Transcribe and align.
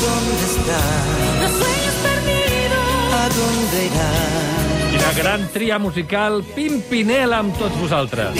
dónde 0.00 0.44
están? 0.44 1.42
Los 1.42 1.52
sueños 1.52 1.94
perdidos. 2.02 3.14
¿A 3.14 3.28
dónde 3.28 3.86
irán? 3.86 4.90
Quina 4.90 5.12
gran 5.12 5.48
tria 5.52 5.78
musical, 5.78 6.42
Pimpinela 6.54 7.38
amb 7.42 7.56
tots 7.58 7.76
vosaltres. 7.80 8.36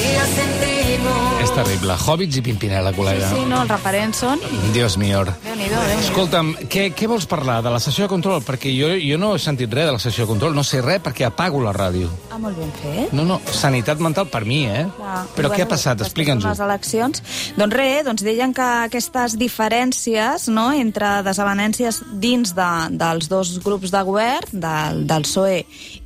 És 1.43 1.53
terrible. 1.55 1.97
Hobbits 2.07 2.39
i 2.41 2.43
Pimpinela, 2.47 2.93
col·lega. 2.97 3.29
Sí, 3.33 3.45
no, 3.49 3.63
els 3.65 3.71
referents 3.73 4.23
són... 4.25 4.41
Dios 4.75 4.97
mío. 5.01 5.25
Nhi 5.57 5.67
Escolta'm, 5.97 6.51
què, 6.69 6.91
què 6.93 7.07
vols 7.09 7.25
parlar? 7.29 7.63
De 7.65 7.71
la 7.73 7.79
sessió 7.81 8.05
de 8.05 8.11
control? 8.13 8.43
Perquè 8.45 8.69
jo, 8.77 8.91
jo 9.01 9.17
no 9.21 9.31
he 9.33 9.41
sentit 9.41 9.73
res 9.73 9.87
de 9.89 9.95
la 9.95 10.01
sessió 10.03 10.27
de 10.27 10.31
control, 10.35 10.53
no 10.57 10.65
sé 10.67 10.83
res 10.85 11.01
perquè 11.01 11.25
apago 11.25 11.63
la 11.65 11.73
ràdio. 11.73 12.11
Ah, 12.29 12.37
molt 12.43 12.59
ben 12.61 12.73
fet. 12.77 13.15
No, 13.17 13.25
no, 13.25 13.39
sanitat 13.57 14.03
mental 14.05 14.29
per 14.33 14.43
mi, 14.45 14.67
eh? 14.69 14.85
Clar. 14.99 15.23
Però 15.37 15.49
què 15.49 15.63
ha 15.63 15.65
Bueno, 15.65 15.71
passat? 15.73 16.03
Explica'ns-ho. 16.05 16.51
Les 16.51 16.61
eleccions... 16.61 17.23
Doncs 17.57 17.77
res, 17.77 18.03
doncs 18.05 18.25
deien 18.27 18.53
que 18.57 18.67
aquestes 18.87 19.39
diferències 19.41 20.49
no, 20.53 20.67
entre 20.77 21.23
desavenències 21.25 22.03
dins 22.21 22.53
de, 22.57 22.69
dels 23.01 23.31
dos 23.33 23.55
grups 23.65 23.95
de 23.95 24.03
govern, 24.05 24.61
del, 24.67 25.07
del 25.09 25.25
PSOE 25.25 25.63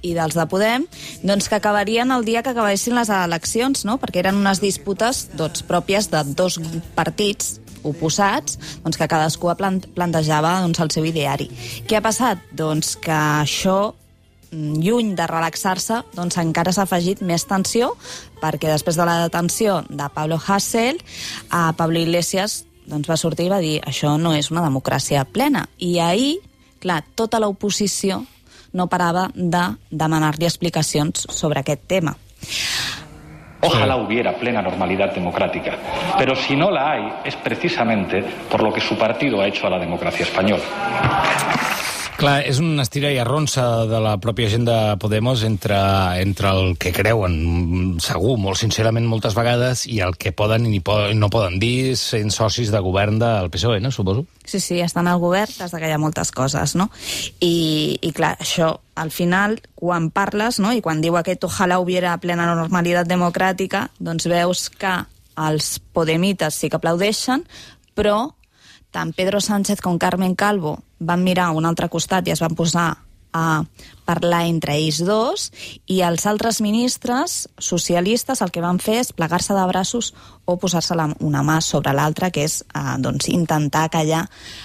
i 0.07 0.15
dels 0.15 0.39
de 0.39 0.47
Podem, 0.51 0.87
doncs 1.27 1.51
que 1.51 1.59
acabarien 1.59 2.15
el 2.15 2.29
dia 2.29 2.45
que 2.47 2.55
acabessin 2.55 2.95
les 2.99 3.11
eleccions, 3.11 3.83
no? 3.89 3.99
perquè 3.99 4.23
eren 4.23 4.39
unes 4.39 4.63
disputes 4.63 5.27
doncs, 5.35 5.67
pròpies 5.67 6.13
de 6.15 6.23
dos 6.39 6.61
partits 6.95 7.59
oposats, 7.84 8.59
doncs 8.84 8.98
que 8.98 9.09
cadascú 9.11 9.52
plant 9.59 9.83
plantejava 9.95 10.61
doncs, 10.65 10.80
el 10.80 10.93
seu 10.95 11.07
ideari. 11.09 11.48
Què 11.87 11.98
ha 11.98 12.05
passat? 12.05 12.43
Doncs 12.57 12.97
que 13.01 13.15
això 13.15 13.93
mm, 14.52 14.80
lluny 14.84 15.15
de 15.19 15.29
relaxar-se, 15.30 16.02
doncs 16.16 16.41
encara 16.43 16.73
s'ha 16.73 16.87
afegit 16.88 17.23
més 17.23 17.47
tensió, 17.48 17.95
perquè 18.41 18.73
després 18.73 18.97
de 18.97 19.07
la 19.09 19.21
detenció 19.24 19.83
de 19.88 20.09
Pablo 20.15 20.41
Hasél, 20.41 21.01
a 21.51 21.71
Pablo 21.77 22.01
Iglesias 22.01 22.65
doncs 22.91 23.09
va 23.09 23.19
sortir 23.21 23.47
i 23.47 23.52
va 23.52 23.61
dir 23.62 23.79
això 23.87 24.16
no 24.19 24.35
és 24.35 24.51
una 24.51 24.65
democràcia 24.65 25.24
plena. 25.24 25.66
I 25.79 25.99
ahir, 26.02 26.38
clar, 26.83 27.05
tota 27.15 27.40
l'oposició 27.40 28.24
no 28.73 28.88
parava 28.90 29.29
de 29.35 29.62
demanar-li 29.90 30.49
explicacions 30.49 31.27
sobre 31.30 31.62
aquest 31.62 31.87
tema. 31.90 32.16
Ojalá 33.63 33.97
hubiera 33.97 34.33
plena 34.33 34.63
normalidad 34.63 35.13
democrática, 35.13 35.77
pero 36.16 36.35
si 36.35 36.57
no 36.57 36.71
la 36.71 36.93
hay 36.93 37.13
es 37.25 37.37
precisamente 37.37 38.25
por 38.51 38.63
lo 38.63 38.73
que 38.73 38.80
su 38.80 38.97
partido 38.97 39.41
ha 39.41 39.47
hecho 39.47 39.67
a 39.67 39.71
la 39.71 39.79
democracia 39.79 40.25
española. 40.25 40.63
Clar, 42.21 42.43
és 42.45 42.59
una 42.60 42.85
estira 42.85 43.09
i 43.09 43.16
arronsa 43.16 43.87
de 43.88 43.96
la 44.04 44.10
pròpia 44.21 44.51
gent 44.52 44.66
de 44.68 44.74
Podemos 45.01 45.40
entre, 45.46 45.79
entre 46.21 46.51
el 46.52 46.74
que 46.77 46.90
creuen, 46.93 47.95
segur, 48.04 48.35
molt 48.37 48.59
sincerament, 48.60 49.07
moltes 49.09 49.32
vegades, 49.32 49.87
i 49.88 50.02
el 50.04 50.18
que 50.21 50.35
poden 50.37 50.66
i 50.68 50.82
no 51.16 51.30
poden 51.32 51.57
dir 51.62 51.95
sent 51.96 52.29
socis 52.35 52.68
de 52.74 52.82
govern 52.85 53.16
del 53.23 53.49
PSOE, 53.49 53.79
no, 53.80 53.88
suposo? 53.88 54.27
Sí, 54.45 54.60
sí, 54.60 54.82
estan 54.85 55.09
al 55.09 55.23
govern 55.23 55.54
des 55.62 55.73
de 55.73 55.93
ha 55.95 56.01
moltes 56.02 56.29
coses, 56.37 56.74
no? 56.77 56.90
I, 57.40 57.96
i 58.04 58.12
clar, 58.12 58.34
això, 58.37 58.74
al 59.01 59.15
final, 59.16 59.57
quan 59.74 60.10
parles, 60.12 60.60
no?, 60.60 60.74
i 60.77 60.84
quan 60.84 61.01
diu 61.01 61.16
aquest 61.16 61.49
ojalà 61.49 61.80
hubiera 61.80 62.18
plena 62.21 62.45
normalitat 62.52 63.09
democràtica, 63.09 63.87
doncs 63.96 64.28
veus 64.28 64.69
que 64.69 64.93
els 65.41 65.78
podemites 65.97 66.60
sí 66.60 66.69
que 66.69 66.77
aplaudeixen, 66.77 67.49
però 67.97 68.34
tant 68.91 69.15
Pedro 69.16 69.41
Sánchez 69.41 69.81
com 69.81 69.99
Carmen 69.99 70.34
Calvo 70.34 70.81
van 70.99 71.22
mirar 71.25 71.50
a 71.50 71.56
un 71.56 71.66
altre 71.66 71.88
costat 71.88 72.28
i 72.28 72.34
es 72.34 72.43
van 72.43 72.56
posar 72.59 72.91
a 73.33 73.62
parlar 74.05 74.47
entre 74.50 74.75
ells 74.75 74.99
dos 75.06 75.50
i 75.87 76.00
els 76.03 76.25
altres 76.27 76.59
ministres 76.60 77.44
socialistes 77.62 78.41
el 78.43 78.50
que 78.50 78.62
van 78.62 78.81
fer 78.83 78.97
és 79.05 79.12
plegar-se 79.15 79.55
de 79.55 79.66
braços 79.71 80.11
o 80.50 80.56
posar-se 80.59 80.97
una 81.21 81.43
mà 81.47 81.61
sobre 81.62 81.93
l'altra, 81.94 82.33
que 82.34 82.43
és 82.43 82.61
eh, 82.75 82.97
doncs, 82.99 83.28
intentar 83.31 83.87
callar 83.91 84.25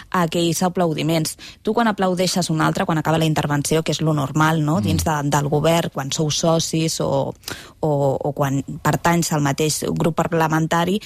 aquells 0.10 0.64
aplaudiments. 0.66 1.38
Tu 1.62 1.74
quan 1.74 1.88
aplaudeixes 1.88 2.50
un 2.50 2.62
altre, 2.62 2.86
quan 2.86 2.98
acaba 2.98 3.22
la 3.22 3.30
intervenció, 3.30 3.84
que 3.84 3.94
és 3.94 4.02
lo 4.02 4.16
normal 4.18 4.64
no? 4.66 4.80
dins 4.82 5.06
de, 5.06 5.20
del 5.30 5.50
govern, 5.50 5.94
quan 5.94 6.10
sou 6.12 6.32
socis 6.34 6.98
o, 7.06 7.36
o, 7.80 7.92
o 8.18 8.34
quan 8.34 8.64
pertanys 8.82 9.32
al 9.32 9.46
mateix 9.46 9.84
grup 9.94 10.18
parlamentari, 10.18 10.98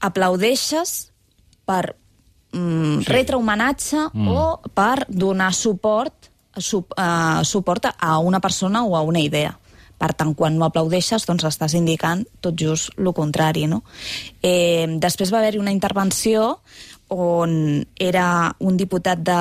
aplaudeixes 0.00 1.12
per 1.66 1.96
mm, 2.52 3.02
Sí. 3.02 3.12
retre 3.12 3.36
homenatge 3.36 4.08
mm. 4.12 4.28
o 4.28 4.60
per 4.74 5.06
donar 5.08 5.52
suport, 5.54 6.30
sup, 6.56 6.92
uh, 6.96 7.44
suport 7.44 7.86
a 7.98 8.18
una 8.18 8.40
persona 8.40 8.84
o 8.84 8.96
a 8.96 9.02
una 9.02 9.20
idea. 9.20 9.58
Per 9.96 10.12
tant, 10.12 10.34
quan 10.36 10.58
no 10.58 10.66
aplaudeixes, 10.66 11.24
doncs 11.24 11.46
estàs 11.48 11.72
indicant 11.74 12.26
tot 12.44 12.54
just 12.60 12.90
el 12.98 13.14
contrari, 13.16 13.64
no? 13.66 13.82
Eh, 14.42 14.84
després 15.00 15.32
va 15.32 15.38
haver-hi 15.38 15.58
una 15.58 15.72
intervenció 15.72 16.58
on 17.08 17.86
era 17.96 18.54
un 18.58 18.76
diputat 18.76 19.18
de, 19.22 19.36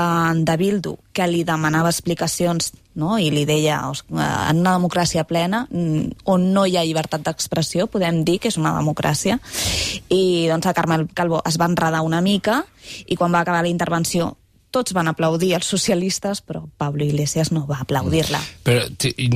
de 0.46 0.58
Bildu 0.58 0.98
que 1.14 1.26
li 1.28 1.44
demanava 1.44 1.90
explicacions 1.90 2.74
no? 2.96 3.18
i 3.18 3.31
li 3.34 3.46
deia 3.46 3.90
"Os- 3.90 4.03
eh, 4.12 4.50
en 4.52 4.59
una 4.62 4.76
democràcia 4.78 5.24
plena 5.26 5.66
mm, 5.72 6.12
on 6.25 6.54
no 6.54 6.66
hi 6.66 6.78
ha 6.78 6.86
llibertat 6.86 7.24
d'expressió 7.25 7.88
podem 7.88 8.24
dir 8.24 8.40
que 8.40 8.50
és 8.54 8.58
una 8.62 8.75
democràcia 8.78 9.40
i 10.09 10.48
doncs 10.50 10.66
a 10.68 10.74
Carmel 10.74 11.08
Calvo 11.14 11.42
es 11.46 11.58
va 11.59 11.66
enredar 11.70 12.02
una 12.06 12.22
mica 12.22 12.64
i 13.08 13.16
quan 13.16 13.34
va 13.34 13.42
acabar 13.42 13.64
la 13.66 13.70
intervenció 13.74 14.36
tots 14.75 14.92
van 14.92 15.08
aplaudir 15.08 15.54
els 15.56 15.70
socialistes, 15.72 16.42
però 16.44 16.66
Pablo 16.78 17.06
Iglesias 17.06 17.54
no 17.56 17.62
va 17.66 17.78
aplaudir-la. 17.80 18.42
Però, 18.68 18.81
ti- 19.00 19.14
i, 19.24 19.30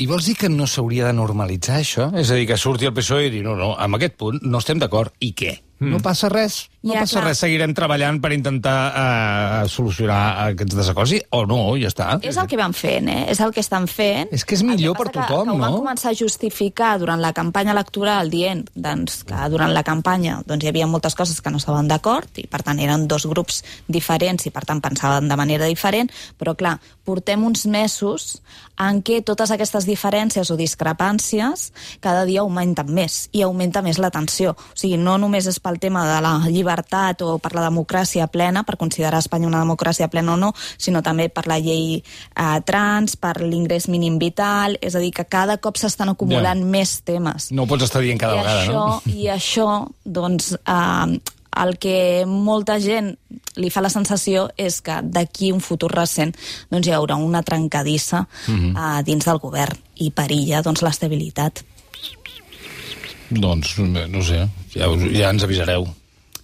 i 0.00 0.06
vols 0.08 0.24
dir 0.24 0.38
que 0.40 0.48
no 0.48 0.64
s'hauria 0.66 1.04
de 1.04 1.12
normalitzar 1.12 1.82
això? 1.82 2.06
És 2.16 2.30
a 2.32 2.38
dir, 2.38 2.46
que 2.48 2.56
surti 2.56 2.88
el 2.88 2.94
PSOE 2.96 3.26
i 3.26 3.30
dir, 3.34 3.42
no, 3.44 3.52
no, 3.60 3.74
amb 3.76 3.98
aquest 3.98 4.16
punt 4.16 4.38
no 4.40 4.56
estem 4.56 4.80
d'acord. 4.80 5.12
I 5.20 5.34
què? 5.36 5.52
Mm. 5.80 5.90
No 5.92 6.00
passa 6.00 6.30
res. 6.32 6.70
No 6.82 6.94
Ja, 6.94 7.00
passa 7.04 7.18
clar. 7.18 7.26
res. 7.28 7.40
Seguirem 7.42 7.74
treballant 7.76 8.20
per 8.24 8.30
intentar 8.32 8.76
uh, 8.88 9.68
solucionar 9.68 10.46
aquests 10.46 10.78
desacords 10.78 11.12
o 11.36 11.42
no, 11.44 11.58
ja 11.76 11.90
està. 11.90 12.06
És 12.24 12.38
el 12.40 12.48
que 12.48 12.56
van 12.56 12.72
fent, 12.72 13.10
eh? 13.12 13.26
És 13.28 13.40
el 13.44 13.52
que 13.52 13.60
estan 13.60 13.84
fent. 13.90 14.30
És 14.32 14.46
que 14.48 14.56
és 14.56 14.62
millor 14.64 14.96
que 14.96 15.04
per 15.04 15.12
tothom, 15.12 15.44
que, 15.44 15.50
que 15.50 15.56
ho 15.58 15.60
van 15.60 15.74
no? 15.76 15.82
començar 15.82 16.14
a 16.14 16.16
justificar 16.16 16.94
durant 17.02 17.20
la 17.20 17.34
campanya 17.36 17.74
electoral 17.76 18.32
dient 18.32 18.64
doncs, 18.72 19.20
que 19.28 19.42
durant 19.52 19.74
la 19.76 19.84
campanya 19.84 20.38
doncs, 20.46 20.64
hi 20.64 20.72
havia 20.72 20.88
moltes 20.88 21.18
coses 21.18 21.42
que 21.44 21.52
no 21.52 21.60
estaven 21.60 21.90
d'acord 21.90 22.40
i 22.40 22.46
per 22.48 22.62
tant 22.64 22.80
eren 22.80 23.04
dos 23.10 23.28
grups 23.28 23.60
diferents 23.86 24.48
i 24.48 24.54
per 24.54 24.64
tant 24.64 24.80
pensaven 24.80 25.28
de 25.28 25.36
manera 25.36 25.68
diferent, 25.68 26.08
però 26.40 26.56
clar, 26.56 26.78
portem 27.04 27.44
uns 27.44 27.66
mesos 27.68 28.40
en 28.80 29.02
què 29.04 29.20
totes 29.20 29.52
aquestes 29.52 29.84
diferències 29.84 30.48
o 30.48 30.56
discrepàncies 30.56 31.68
cada 32.00 32.24
dia 32.24 32.40
augmenten 32.40 32.88
més 32.88 33.26
i 33.36 33.44
augmenta 33.44 33.82
més 33.84 34.00
la 34.00 34.08
tensió. 34.14 34.56
O 34.56 34.78
sigui, 34.78 34.96
no 34.96 35.18
només 35.20 35.44
és 35.50 35.60
pel 35.60 35.76
tema 35.82 36.06
de 36.08 36.20
la 36.24 36.38
llibertat 36.48 36.69
o 37.20 37.38
per 37.38 37.54
la 37.54 37.62
democràcia 37.68 38.26
plena, 38.30 38.62
per 38.62 38.76
considerar 38.76 39.18
Espanya 39.18 39.46
una 39.46 39.58
democràcia 39.60 40.08
plena 40.08 40.34
o 40.34 40.36
no, 40.36 40.52
sinó 40.78 41.02
també 41.02 41.28
per 41.28 41.46
la 41.46 41.58
llei 41.58 41.98
eh, 42.02 42.60
trans, 42.64 43.16
per 43.16 43.40
l'ingrés 43.42 43.88
mínim 43.88 44.18
vital, 44.18 44.78
és 44.80 44.94
a 44.94 44.98
dir, 45.02 45.10
que 45.12 45.24
cada 45.24 45.56
cop 45.58 45.76
s'estan 45.76 46.08
acumulant 46.08 46.58
Ja. 46.60 46.64
més 46.66 47.00
temes. 47.02 47.50
No 47.52 47.66
pots 47.66 47.84
estar 47.84 48.00
dient 48.02 48.18
cada 48.18 48.34
I 48.34 48.38
vegada, 48.38 48.62
això, 48.64 48.72
no? 48.72 49.02
I 49.06 49.26
això, 49.28 49.88
doncs, 50.04 50.52
eh, 50.54 51.20
el 51.60 51.78
que 51.78 52.24
molta 52.26 52.78
gent 52.80 53.16
li 53.56 53.70
fa 53.70 53.80
la 53.82 53.90
sensació 53.90 54.48
és 54.56 54.80
que 54.80 55.00
d'aquí 55.02 55.50
un 55.52 55.60
futur 55.60 55.90
recent 55.90 56.34
doncs, 56.70 56.86
hi 56.86 56.92
haurà 56.94 57.16
una 57.16 57.42
trencadissa 57.42 58.26
Mhm. 58.46 58.76
eh, 58.76 59.02
dins 59.04 59.24
del 59.24 59.38
govern 59.38 59.76
i 59.96 60.10
perilla 60.10 60.62
doncs, 60.62 60.82
l'estabilitat. 60.82 61.64
Doncs, 63.30 63.78
no 63.78 64.22
sé, 64.22 64.48
ja, 64.74 64.88
us, 64.90 65.02
ja 65.14 65.30
ens 65.30 65.44
avisareu. 65.46 65.86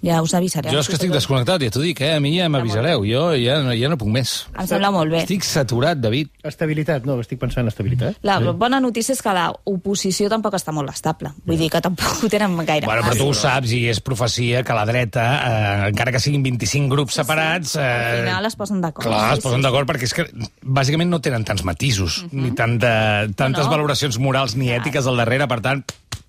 Ja 0.03 0.21
us 0.23 0.35
avisaré. 0.35 0.71
Jo 0.71 0.81
és 0.81 0.89
que 0.89 0.95
estic 0.99 1.11
desconnectat, 1.11 1.63
ja 1.63 1.71
t'ho 1.73 1.81
dic, 1.81 2.01
eh? 2.05 2.15
A 2.17 2.21
mi 2.21 2.35
ja 2.39 2.49
m'avisareu. 2.53 3.05
Jo 3.09 3.35
ja, 3.35 3.61
no- 3.63 3.75
ja 3.75 3.89
no 3.89 3.97
puc 3.99 4.09
més. 4.13 4.47
Em 4.59 4.67
sembla 4.67 4.91
molt 4.93 5.11
bé. 5.11 5.23
Estic 5.25 5.43
saturat, 5.45 5.99
David. 5.99 6.29
Estabilitat, 6.45 7.05
no, 7.07 7.19
estic 7.21 7.39
pensant 7.41 7.65
en 7.65 7.69
estabilitat. 7.73 8.17
La 8.23 8.39
bona 8.53 8.79
notícia 8.81 9.13
és 9.17 9.23
que 9.23 9.33
l'oposició 9.33 10.29
tampoc 10.33 10.55
està 10.59 10.73
molt 10.73 10.91
estable. 10.93 11.33
Vull 11.47 11.59
dir 11.59 11.71
que 11.73 11.81
tampoc 11.81 12.23
ho 12.25 12.29
tenen 12.33 12.57
gaire 12.67 12.87
Bueno, 12.87 13.03
però 13.03 13.17
tu 13.19 13.29
ho 13.31 13.35
saps 13.35 13.73
i 13.73 13.87
és 13.91 14.01
profecia 14.01 14.63
que 14.63 14.75
la 14.77 14.85
dreta, 14.87 15.27
eh, 15.37 15.89
encara 15.91 16.13
que 16.13 16.21
siguin 16.21 16.43
25 16.43 16.89
grups 16.93 17.15
separats... 17.15 17.77
Eh, 17.77 17.83
Al 17.83 18.25
final 18.27 18.47
es 18.47 18.57
posen 18.57 18.81
d'acord. 18.81 19.07
Clar, 19.07 19.33
Sí, 19.33 19.39
es 19.39 19.45
posen 19.45 19.61
sí. 19.61 19.67
d'acord 19.67 19.89
perquè 19.91 20.05
és 20.07 20.15
que 20.15 20.27
bàsicament 20.63 21.11
no 21.11 21.21
tenen 21.21 21.45
tants 21.45 21.65
matisos, 21.65 22.25
ni 22.33 22.53
tant 22.53 22.79
de, 22.79 23.33
tantes 23.35 23.65
No, 23.65 23.71
no. 23.71 23.77
valoracions 23.77 24.19
morals 24.19 24.57
ni 24.57 24.69
ètiques 24.75 25.07
al 25.07 25.17
darrere, 25.17 25.49
per 25.49 25.61
tant... 25.65 25.85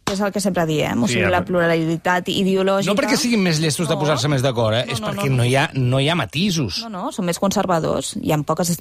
És 0.07 0.21
el 0.23 0.31
que 0.31 0.39
sempre 0.39 0.63
diem, 0.65 1.01
o 1.03 1.07
Sí, 1.07 1.13
sigui, 1.17 1.25
ja, 1.25 1.31
la 1.33 1.41
pluralitat 1.43 2.29
ideològica... 2.31 2.91
No 2.93 2.95
perquè 2.95 3.17
siguin 3.19 3.41
més 3.43 3.57
llestos 3.59 3.89
de 3.89 3.95
No. 3.95 3.99
posar-se 3.99 4.29
més 4.31 4.41
d'acord, 4.45 4.77
eh? 4.77 4.85
No, 4.87 4.93
és 4.93 5.01
no, 5.01 5.09
perquè 5.11 5.29
no, 5.29 5.37
no, 5.41 5.43
hi 5.43 5.55
ha, 5.59 5.65
no 5.75 5.99
hi 5.99 6.07
ha 6.09 6.15
matisos. 6.15 6.77
No, 6.85 6.89
no, 6.93 7.11
són 7.11 7.25
més 7.27 7.39
conservadors. 7.43 8.13
Hi 8.21 8.31
ha 8.31 8.37
poques, 8.47 8.77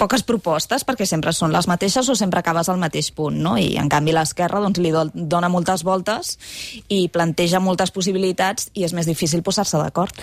poques 0.00 0.22
propostes 0.26 0.84
perquè 0.88 1.04
sempre 1.08 1.32
són 1.36 1.52
les 1.52 1.66
mateixes 1.68 2.08
o 2.08 2.14
sempre 2.18 2.40
acabes 2.40 2.68
al 2.72 2.78
mateix 2.80 3.10
punt, 3.16 3.36
no? 3.44 3.56
I 3.60 3.74
en 3.80 3.90
canvi 3.92 4.14
l'esquerra 4.16 4.60
doncs, 4.64 4.80
li 4.80 4.92
do- 4.94 5.10
dona 5.12 5.50
moltes 5.52 5.84
voltes 5.84 6.36
i 6.88 7.08
planteja 7.12 7.60
moltes 7.60 7.92
possibilitats 7.92 8.70
i 8.72 8.86
és 8.88 8.94
més 8.96 9.06
difícil 9.10 9.42
posar-se 9.44 9.76
d'acord. 9.80 10.16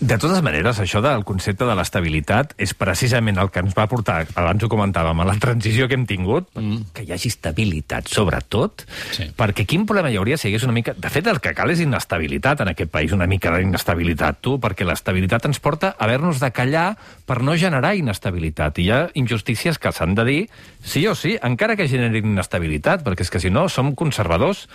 De 0.00 0.18
totes 0.18 0.42
maneres, 0.46 0.78
això 0.82 1.02
del 1.02 1.24
concepte 1.26 1.66
de 1.66 1.74
l'estabilitat 1.74 2.54
és 2.62 2.74
precisament 2.74 3.38
el 3.42 3.50
que 3.50 3.64
ens 3.64 3.74
va 3.76 3.88
portar, 3.90 4.26
abans 4.36 4.62
ho 4.62 4.70
comentàvem, 4.70 5.20
a 5.22 5.28
la 5.32 5.38
transició 5.42 5.88
que 5.88 5.98
hem 5.98 6.06
tingut, 6.06 6.48
mm. 6.54 6.92
que 6.94 7.02
hi 7.06 7.12
hagi 7.16 7.32
estabilitat, 7.34 8.06
sobretot, 8.12 8.86
Sí. 9.16 9.30
perquè 9.36 9.55
perquè 9.56 9.72
quin 9.72 9.86
problema 9.88 10.10
hi 10.12 10.18
hauria 10.20 10.36
si 10.36 10.44
hi 10.44 10.50
hagués 10.50 10.66
una 10.66 10.74
mica... 10.76 10.92
De 10.92 11.08
fet, 11.08 11.24
el 11.32 11.40
que 11.40 11.54
cal 11.56 11.70
és 11.72 11.80
inestabilitat 11.80 12.60
en 12.60 12.68
aquest 12.74 12.90
país, 12.92 13.14
una 13.16 13.24
mica 13.24 13.54
d'inestabilitat, 13.54 14.42
tu, 14.44 14.58
perquè 14.60 14.84
l'estabilitat 14.84 15.48
ens 15.48 15.62
porta 15.64 15.94
a 15.94 16.04
haver-nos 16.04 16.42
de 16.42 16.50
callar 16.52 16.90
per 17.24 17.38
no 17.40 17.56
generar 17.56 17.94
inestabilitat. 17.96 18.76
I 18.76 18.84
hi 18.84 18.90
ha 18.92 19.00
injustícies 19.16 19.80
que 19.80 19.94
s'han 19.96 20.12
de 20.18 20.26
dir 20.28 20.40
sí 20.84 21.06
o 21.08 21.14
sí, 21.16 21.38
encara 21.40 21.78
que 21.80 21.88
generin 21.88 22.34
inestabilitat, 22.36 23.00
perquè 23.06 23.24
és 23.24 23.32
que 23.32 23.40
si 23.40 23.48
no 23.48 23.70
som 23.72 23.94
conservadors, 23.96 24.66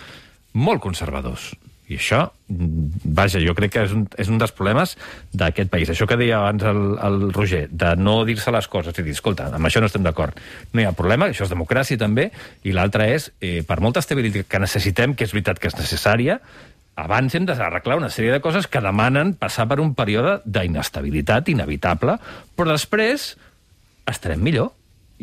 molt 0.52 0.82
conservadors. 0.82 1.52
I 1.90 1.96
això, 1.98 2.20
vaja, 2.48 3.40
jo 3.42 3.52
crec 3.58 3.72
que 3.74 3.82
és 3.84 3.92
un, 3.92 4.04
és 4.20 4.28
un 4.30 4.38
dels 4.40 4.54
problemes 4.54 4.94
d'aquest 5.34 5.70
país. 5.72 5.90
Això 5.90 6.06
que 6.08 6.16
deia 6.16 6.38
abans 6.38 6.62
el, 6.70 6.82
el 7.02 7.18
Roger, 7.34 7.64
de 7.68 7.94
no 7.98 8.20
dir-se 8.28 8.54
les 8.54 8.68
coses 8.70 8.96
i 8.96 9.04
dir, 9.04 9.16
escolta, 9.16 9.48
amb 9.52 9.68
això 9.68 9.82
no 9.82 9.90
estem 9.90 10.04
d'acord. 10.06 10.38
No 10.72 10.82
hi 10.82 10.86
ha 10.88 10.94
problema, 10.96 11.28
això 11.28 11.44
és 11.44 11.52
democràcia 11.52 12.00
també, 12.00 12.30
i 12.64 12.74
l'altre 12.76 13.10
és, 13.14 13.32
eh, 13.42 13.60
per 13.66 13.80
molta 13.84 14.00
estabilitat 14.00 14.48
que 14.48 14.62
necessitem, 14.62 15.16
que 15.18 15.26
és 15.26 15.34
veritat 15.34 15.58
que 15.58 15.72
és 15.72 15.78
necessària, 15.78 16.38
abans 16.94 17.34
hem 17.34 17.46
d'arreglar 17.48 17.96
una 17.98 18.10
sèrie 18.12 18.32
de 18.34 18.42
coses 18.44 18.68
que 18.68 18.82
demanen 18.84 19.34
passar 19.40 19.66
per 19.68 19.80
un 19.80 19.94
període 19.98 20.40
d'inestabilitat 20.44 21.48
inevitable, 21.48 22.18
però 22.56 22.72
després 22.72 23.32
estarem 24.08 24.42
millor. 24.44 24.72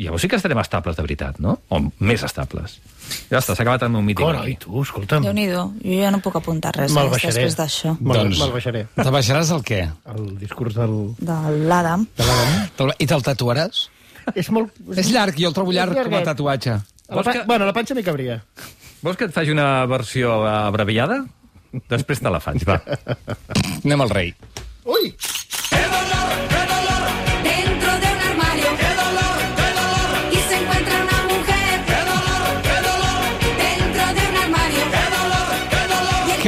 I 0.00 0.06
llavors 0.06 0.22
sí 0.24 0.28
que 0.32 0.38
estarem 0.40 0.56
estables 0.62 0.96
de 0.96 1.02
veritat, 1.04 1.36
no? 1.44 1.58
O 1.68 1.78
més 2.08 2.22
estables. 2.24 2.78
Ja 3.28 3.36
està, 3.42 3.52
s'ha 3.52 3.64
acabat 3.66 3.82
el 3.84 3.90
meu 3.92 4.00
míting. 4.06 4.24
Carai, 4.24 4.54
tu, 4.62 4.80
escolta'm. 4.80 5.26
Déu-n'hi-do, 5.26 5.64
jo 5.84 5.96
ja 6.00 6.10
no 6.14 6.20
puc 6.24 6.38
apuntar 6.40 6.72
res 6.78 6.94
baixaré. 6.96 7.26
després 7.34 7.56
d'això. 7.58 7.92
Me'l 8.00 8.16
Doncs- 8.22 8.38
me'l 8.40 8.54
baixaré. 8.54 8.84
Te 8.96 9.10
baixaràs 9.12 9.50
el 9.56 9.60
què? 9.66 9.80
El 10.14 10.30
discurs 10.40 10.78
del... 10.78 10.94
De 11.20 11.36
l'Adam. 11.68 12.06
de 12.16 12.24
l'Adam. 12.30 12.94
I 12.96 13.08
te'l 13.10 13.26
tatuaràs? 13.28 13.82
És 14.34 14.48
molt... 14.54 14.72
És 14.96 15.10
llarg, 15.12 15.36
jo 15.36 15.50
el 15.50 15.56
trobo 15.58 15.74
llarg 15.76 15.92
com 16.00 16.16
a 16.16 16.22
tatuatge. 16.30 16.78
La 17.10 17.22
pa... 17.26 17.32
que- 17.34 17.44
Bueno, 17.50 17.66
la 17.68 17.74
panxa 17.76 17.94
m'hi 17.98 18.06
cabria. 18.06 18.38
Vols 19.02 19.16
que 19.20 19.28
et 19.28 19.34
faci 19.36 19.52
una 19.52 19.84
versió 19.90 20.38
abreviada? 20.48 21.20
Després 21.92 22.20
te 22.24 22.30
la 22.32 22.40
faig, 22.40 22.64
va. 22.68 22.80
Anem 23.84 24.00
al 24.06 24.10
rei. 24.16 24.32
Ui! 24.90 25.12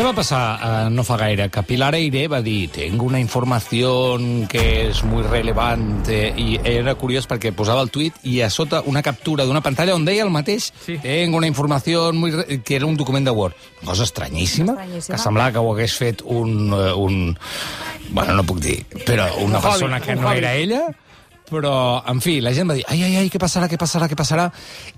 Què 0.03 0.09
va 0.09 0.17
passar 0.19 0.39
eh, 0.59 0.87
no 0.91 1.05
fa 1.07 1.15
gaire? 1.21 1.45
Que 1.55 1.63
Pilar 1.63 1.93
Eire 1.95 2.25
va 2.27 2.41
dir 2.43 2.65
tengo 2.75 3.05
una 3.07 3.21
informació 3.23 4.17
que 4.51 4.63
és 4.89 5.05
muy 5.07 5.23
relevante 5.23 6.17
i 6.43 6.57
era 6.67 6.97
curiós 6.99 7.29
perquè 7.31 7.53
posava 7.55 7.85
el 7.87 7.93
tuit 7.95 8.17
i 8.27 8.41
a 8.43 8.49
sota 8.51 8.81
una 8.91 8.99
captura 9.07 9.47
d'una 9.47 9.63
pantalla 9.63 9.95
on 9.95 10.03
deia 10.05 10.25
el 10.27 10.33
mateix 10.35 10.73
Sí. 10.83 10.97
tengo 10.99 11.39
una 11.39 11.47
informació 11.47 12.09
muy 12.13 12.33
re... 12.35 12.59
que 12.67 12.75
era 12.81 12.87
un 12.91 12.97
document 12.99 13.25
de 13.25 13.31
Word. 13.31 13.55
Una 13.85 13.93
cosa 13.93 14.03
estranyíssima, 14.03 14.73
Estranyíssima. 14.73 15.15
que 15.17 15.23
semblava 15.23 15.53
que 15.53 15.59
ho 15.63 15.71
hagués 15.77 15.95
fet 15.95 16.23
un... 16.27 16.73
eh, 16.75 16.93
un 16.99 17.39
bueno, 18.11 18.35
no 18.35 18.43
puc 18.43 18.59
dir, 18.59 18.81
però 19.07 19.29
una 19.41 19.61
persona 19.63 20.01
que 20.01 20.17
un 20.17 20.21
no 20.21 20.29
hobby. 20.29 20.39
era 20.43 20.55
ella 20.55 20.83
però, 21.53 22.03
en 22.09 22.23
fi, 22.25 22.39
la 22.45 22.55
gent 22.57 22.71
va 22.71 22.77
dir 22.79 22.87
ai, 22.89 23.03
ai, 23.05 23.17
ai, 23.21 23.31
què 23.33 23.41
passarà, 23.41 23.69
què 23.71 23.79
passarà, 23.81 24.09
què 24.11 24.17
passarà? 24.19 24.49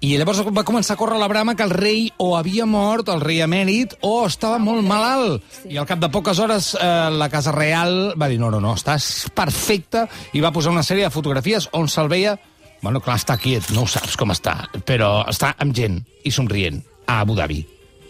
I 0.04 0.14
llavors 0.20 0.44
va 0.54 0.64
començar 0.66 0.94
a 0.94 1.00
córrer 1.00 1.18
la 1.20 1.28
brama 1.30 1.56
que 1.58 1.66
el 1.66 1.74
rei 1.74 2.06
o 2.22 2.34
havia 2.38 2.66
mort, 2.70 3.10
el 3.12 3.22
rei 3.24 3.42
emèrit, 3.44 3.96
o 4.06 4.14
estava 4.28 4.60
molt 4.62 4.86
malalt. 4.86 5.44
Sí. 5.58 5.74
I 5.74 5.82
al 5.82 5.88
cap 5.90 6.00
de 6.02 6.10
poques 6.14 6.40
hores 6.40 6.72
eh, 6.78 6.88
la 7.12 7.28
Casa 7.32 7.52
Real 7.54 8.14
va 8.20 8.30
dir 8.30 8.40
no, 8.40 8.52
no, 8.54 8.62
no, 8.62 8.76
estàs 8.78 9.28
perfecte, 9.34 10.06
i 10.32 10.42
va 10.44 10.54
posar 10.54 10.72
una 10.74 10.86
sèrie 10.86 11.08
de 11.08 11.14
fotografies 11.14 11.70
on 11.74 11.90
se'l 11.90 12.10
veia... 12.12 12.38
Bueno, 12.84 13.00
clar, 13.00 13.16
està 13.16 13.38
quiet, 13.40 13.70
no 13.72 13.86
ho 13.86 13.88
saps 13.88 14.12
com 14.20 14.34
està, 14.34 14.58
però 14.84 15.22
està 15.30 15.54
amb 15.64 15.72
gent 15.72 16.02
i 16.28 16.32
somrient 16.34 16.82
a 17.08 17.22
Abu 17.22 17.36
Dhabi. 17.38 17.62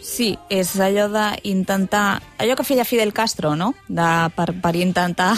Sí, 0.05 0.35
és 0.53 0.75
allò 0.83 1.07
d'intentar... 1.09 2.21
Allò 2.37 2.57
que 2.59 2.65
feia 2.67 2.85
Fidel 2.85 3.13
Castro, 3.15 3.55
no? 3.57 3.71
De, 3.87 4.09
per, 4.35 4.51
per 4.61 4.75
intentar 4.77 5.31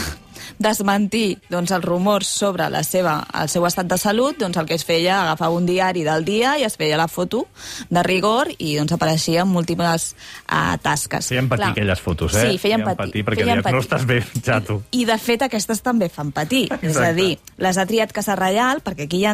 desmentir 0.60 1.40
doncs, 1.50 1.72
els 1.72 1.86
rumors 1.86 2.28
sobre 2.28 2.70
la 2.74 2.84
seva, 2.84 3.20
el 3.42 3.50
seu 3.50 3.66
estat 3.68 3.88
de 3.88 3.98
salut, 3.98 4.38
doncs 4.40 4.58
el 4.58 4.66
que 4.70 4.76
es 4.78 4.86
feia, 4.88 5.22
agafava 5.24 5.56
un 5.56 5.66
diari 5.68 6.04
del 6.08 6.26
dia 6.26 6.58
i 6.60 6.64
es 6.68 6.78
feia 6.78 6.98
la 6.98 7.08
foto 7.08 7.46
de 7.90 8.04
rigor 8.04 8.50
i 8.58 8.76
doncs 8.78 8.94
apareixia 8.96 9.44
en 9.44 9.52
múltiples 9.52 10.10
uh, 10.50 10.78
tasques. 10.82 11.28
Feien 11.30 11.50
patir 11.50 11.72
aquelles 11.72 12.02
fotos, 12.02 12.36
eh? 12.36 12.48
Sí, 12.52 12.58
feien, 12.58 12.82
Feien 12.82 12.86
patir. 12.86 13.06
patir, 13.06 13.26
perquè 13.26 13.44
feien 13.44 13.62
diuen, 13.62 13.76
"No 13.76 13.82
estàs 13.82 14.06
bé, 14.06 14.22
xato". 14.46 14.82
I, 14.92 15.02
I, 15.02 15.06
de 15.06 15.18
fet, 15.18 15.42
aquestes 15.48 15.82
també 15.82 16.10
fan 16.10 16.32
patir. 16.32 16.66
És 16.82 16.98
a 16.98 17.10
Exacte. 17.10 17.14
dir, 17.22 17.40
les 17.58 17.78
ha 17.78 17.86
triat 17.86 18.12
Casa 18.12 18.36
Reial, 18.36 18.82
perquè 18.84 19.08
aquí 19.08 19.22
hi 19.24 19.26
ha, 19.26 19.34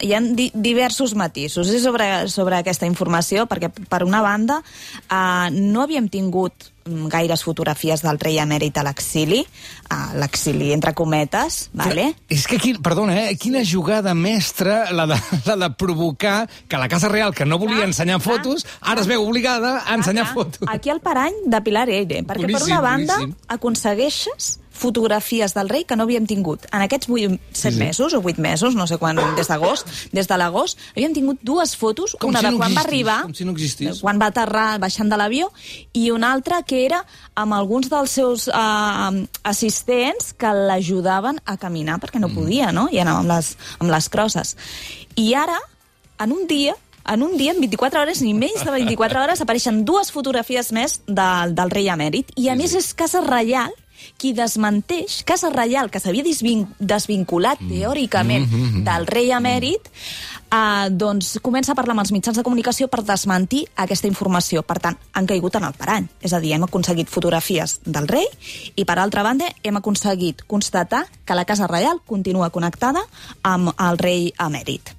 hi 0.00 0.12
ha 0.14 0.20
di 0.20 0.50
diversos 0.54 1.14
matisos 1.14 1.68
eh, 1.68 1.80
sobre, 1.80 2.28
sobre 2.28 2.56
aquesta 2.56 2.86
informació, 2.86 3.46
perquè, 3.46 3.70
per 3.88 4.02
una 4.04 4.20
banda, 4.22 4.62
eh, 5.08 5.48
no 5.52 5.82
havíem 5.82 6.08
tingut 6.08 6.72
gaires 6.84 7.44
fotografies 7.44 8.02
del 8.02 8.18
rei 8.18 8.38
emèrit 8.42 8.76
a 8.78 8.84
l'exili, 8.86 9.42
a 9.90 10.14
l'exili 10.18 10.72
entre 10.74 10.94
cometes, 10.94 11.68
vale? 11.76 12.12
És 12.32 12.46
que, 12.50 12.58
quin, 12.62 12.80
perdona, 12.82 13.16
eh? 13.24 13.36
quina 13.40 13.62
jugada 13.66 14.14
mestra 14.14 14.92
la 14.92 15.06
de, 15.06 15.18
la 15.50 15.56
de 15.56 15.70
provocar 15.74 16.48
que 16.68 16.80
la 16.80 16.88
Casa 16.88 17.08
Real, 17.08 17.34
que 17.34 17.46
no 17.46 17.58
volia 17.58 17.82
Clar, 17.82 17.90
ensenyar 17.92 18.20
clar, 18.20 18.36
fotos, 18.38 18.66
ara 18.80 19.00
es 19.00 19.10
veu 19.10 19.22
obligada 19.24 19.82
a 19.86 19.94
ensenyar 19.94 20.26
Clar, 20.30 20.34
fotos. 20.34 20.68
Aquí 20.68 20.90
al 20.90 21.00
parany 21.00 21.34
de 21.46 21.62
Pilar 21.62 21.88
Eire, 21.90 22.22
perquè 22.22 22.46
per 22.46 22.58
Boníssim, 22.58 22.72
una 22.72 22.80
banda 22.80 23.18
boníssim. 23.18 23.38
aconsegueixes 23.48 24.58
fotografies 24.72 25.54
del 25.54 25.68
rei 25.68 25.84
que 25.84 25.96
no 25.96 26.04
havíem 26.04 26.26
tingut. 26.26 26.64
En 26.72 26.82
aquests 26.82 27.08
8, 27.08 27.38
7 27.52 27.74
sí. 27.74 27.78
mesos 27.78 28.14
o 28.14 28.20
8 28.24 28.40
mesos, 28.42 28.74
no 28.74 28.86
sé 28.88 28.98
quan, 28.98 29.18
des 29.36 29.48
d'agost, 29.48 29.86
des 30.12 30.28
de 30.28 30.38
l'agost, 30.40 30.80
havíem 30.96 31.14
tingut 31.14 31.40
dues 31.42 31.76
fotos, 31.76 32.16
Com 32.18 32.32
una 32.32 32.40
si 32.40 32.46
de 32.46 32.52
no 32.52 32.58
quan 32.58 32.72
va 32.72 32.80
existís, 32.80 32.88
arribar, 32.88 33.18
com 33.22 33.34
si 33.34 33.44
no 33.44 33.52
existís. 33.52 34.00
quan 34.02 34.20
va 34.20 34.30
aterrar 34.32 34.78
baixant 34.82 35.12
de 35.12 35.18
l'avió, 35.20 35.50
i 35.92 36.10
una 36.10 36.32
altra 36.32 36.62
que 36.62 36.84
era 36.86 37.02
amb 37.34 37.54
alguns 37.54 37.90
dels 37.92 38.10
seus 38.10 38.48
uh, 38.48 39.12
assistents 39.44 40.32
que 40.38 40.52
l'ajudaven 40.52 41.38
a 41.44 41.56
caminar 41.56 41.98
perquè 42.02 42.20
no 42.20 42.32
podia, 42.32 42.72
no? 42.72 42.88
I 42.90 43.02
anava 43.04 43.22
amb 43.22 43.30
les, 43.34 43.52
amb 43.78 43.92
les 43.92 44.08
crosses. 44.08 44.56
I 45.16 45.34
ara, 45.38 45.58
en 46.18 46.32
un 46.32 46.46
dia, 46.48 46.74
en 47.04 47.22
un 47.22 47.36
dia, 47.36 47.52
en 47.52 47.60
24 47.60 48.00
hores, 48.00 48.22
ni 48.22 48.32
menys 48.34 48.64
de 48.64 48.70
24 48.70 49.22
hores, 49.24 49.40
apareixen 49.42 49.84
dues 49.84 50.12
fotografies 50.14 50.70
més 50.72 51.00
del, 51.06 51.54
del 51.58 51.70
rei 51.70 51.88
emèrit. 51.90 52.30
I 52.38 52.48
a 52.52 52.56
més 52.58 52.74
és 52.78 52.92
Casa 52.94 53.22
Reial 53.26 53.72
qui 54.16 54.32
desmenteix, 54.36 55.22
Casa 55.28 55.50
Reial, 55.50 55.90
que 55.90 56.00
s'havia 56.00 56.24
desvin 56.26 56.66
desvinculat 56.78 57.60
teòricament 57.68 58.46
del 58.86 59.06
rei 59.06 59.32
emèrit, 59.34 59.88
eh, 60.52 60.88
doncs 60.90 61.38
comença 61.42 61.72
a 61.72 61.78
parlar 61.78 61.96
amb 61.96 62.04
els 62.04 62.12
mitjans 62.12 62.36
de 62.36 62.44
comunicació 62.46 62.88
per 62.88 63.02
desmentir 63.06 63.64
aquesta 63.76 64.08
informació. 64.10 64.62
Per 64.62 64.78
tant, 64.80 64.98
han 65.12 65.26
caigut 65.26 65.56
en 65.56 65.64
el 65.64 65.74
parany. 65.78 66.08
És 66.20 66.32
a 66.32 66.40
dir, 66.40 66.52
hem 66.54 66.64
aconseguit 66.64 67.08
fotografies 67.08 67.80
del 67.84 68.08
rei 68.08 68.26
i, 68.74 68.84
per 68.84 68.98
altra 68.98 69.22
banda, 69.22 69.48
hem 69.62 69.76
aconseguit 69.76 70.44
constatar 70.46 71.06
que 71.24 71.34
la 71.34 71.44
Casa 71.44 71.66
Reial 71.66 72.00
continua 72.06 72.50
connectada 72.50 73.02
amb 73.42 73.72
el 73.78 73.98
rei 73.98 74.32
emèrit. 74.38 74.94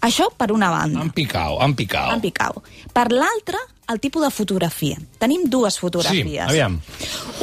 Això 0.00 0.28
per 0.30 0.52
una 0.54 0.70
banda. 0.70 1.02
En 1.02 1.10
picau, 1.10 1.58
en 1.64 1.74
picau. 1.74 2.12
En 2.14 2.22
picau. 2.22 2.62
Per 2.94 3.08
l'altra, 3.10 3.58
el 3.88 4.00
tipus 4.00 4.22
de 4.26 4.30
fotografia. 4.30 4.98
Tenim 5.18 5.48
dues 5.50 5.78
fotografies. 5.80 6.26
Sí, 6.28 6.38
aviam. 6.38 6.80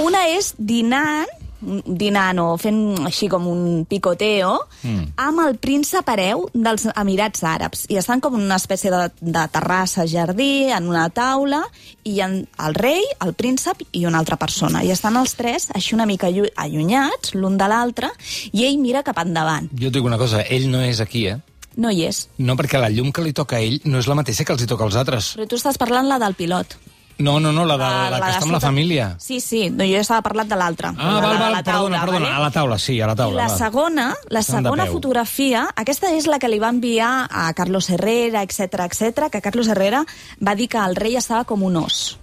Una 0.04 0.28
és 0.30 0.54
dinant, 0.58 1.28
dinant 1.66 2.38
o 2.44 2.50
fent 2.62 3.08
així 3.08 3.25
com 3.32 3.48
un 3.50 3.86
picoteo 3.90 4.52
mm. 4.84 5.06
amb 5.24 5.42
el 5.46 5.56
príncep 5.58 6.06
hereu 6.14 6.44
dels 6.54 6.84
Emirats 6.92 7.42
Àrabs. 7.48 7.86
I 7.90 7.98
estan 7.98 8.22
com 8.22 8.36
en 8.38 8.44
una 8.46 8.60
espècie 8.60 8.92
de, 8.94 9.00
de 9.22 9.46
terrassa, 9.54 10.06
jardí, 10.06 10.68
en 10.70 10.92
una 10.92 11.08
taula, 11.10 11.64
i 12.04 12.18
hi 12.18 12.22
ha 12.22 12.28
el 12.68 12.78
rei, 12.78 13.02
el 13.25 13.34
príncep 13.34 13.82
i 13.98 14.06
una 14.06 14.20
altra 14.22 14.38
persona. 14.38 14.84
I 14.86 14.92
estan 14.94 15.18
els 15.18 15.34
tres 15.40 15.72
així 15.74 15.96
una 15.98 16.06
mica 16.06 16.30
allu- 16.30 16.52
allunyats 16.56 17.34
l'un 17.34 17.58
de 17.58 17.72
l'altre, 17.72 18.12
i 18.52 18.68
ell 18.68 18.78
mira 18.84 19.02
cap 19.08 19.18
endavant. 19.24 19.72
Jo 19.74 19.90
et 19.90 19.98
dic 19.98 20.06
una 20.06 20.22
cosa, 20.22 20.44
ell 20.46 20.70
no 20.70 20.84
és 20.86 21.02
aquí, 21.02 21.25
eh? 21.34 21.40
No 21.77 21.91
hi 21.91 22.05
és. 22.08 22.25
No, 22.38 22.55
perquè 22.55 22.79
la 22.79 22.89
llum 22.89 23.12
que 23.12 23.22
li 23.25 23.34
toca 23.34 23.58
a 23.58 23.63
ell 23.63 23.82
no 23.86 24.00
és 24.00 24.08
la 24.08 24.15
mateixa 24.15 24.46
que 24.48 24.53
els 24.55 24.62
hi 24.63 24.67
toca 24.67 24.86
als 24.88 24.96
altres. 24.96 25.34
Però 25.36 25.48
tu 25.48 25.55
estàs 25.60 25.77
parlant 25.77 26.08
la 26.08 26.20
del 26.20 26.34
pilot. 26.36 26.77
No, 27.17 27.38
no, 27.39 27.53
no, 27.55 27.63
la, 27.63 27.77
de, 27.79 27.84
Ah, 27.88 28.10
la, 28.12 28.17
que 28.20 28.32
està 28.34 28.44
amb 28.44 28.51
la 28.51 28.60
família. 28.60 29.05
Sí, 29.24 29.39
sí, 29.39 29.70
no, 29.72 29.86
jo 29.88 30.01
estava 30.01 30.20
parlant 30.22 30.50
de 30.51 30.55
l'altra. 30.60 30.89
Ah, 30.98 31.13
la, 31.13 31.22
val, 31.24 31.38
val, 31.39 31.51
la 31.53 31.62
taula, 31.63 31.84
perdona, 31.88 32.01
perdona, 32.01 32.25
vale? 32.25 32.36
a 32.36 32.39
la 32.44 32.51
taula, 32.51 32.77
sí, 32.77 33.00
a 33.00 33.08
la 33.08 33.13
I 33.13 33.20
taula. 33.22 33.38
la 33.38 33.48
va. 33.48 33.58
segona, 33.58 34.08
la 34.27 34.41
segona 34.44 34.86
fotografia, 34.91 35.62
aquesta 35.79 36.12
és 36.12 36.27
la 36.27 36.39
que 36.44 36.50
li 36.51 36.60
va 36.60 36.74
enviar 36.75 37.27
a 37.32 37.46
Carlos 37.53 37.89
Herrera, 37.89 38.41
etc 38.44 38.84
etc, 38.89 39.29
que 39.32 39.41
Carlos 39.41 39.67
Herrera 39.72 40.03
va 40.46 40.55
dir 40.55 40.67
que 40.67 40.77
el 40.77 40.96
rei 41.00 41.15
estava 41.15 41.46
com 41.46 41.63
un 41.63 41.77
os. 41.77 42.17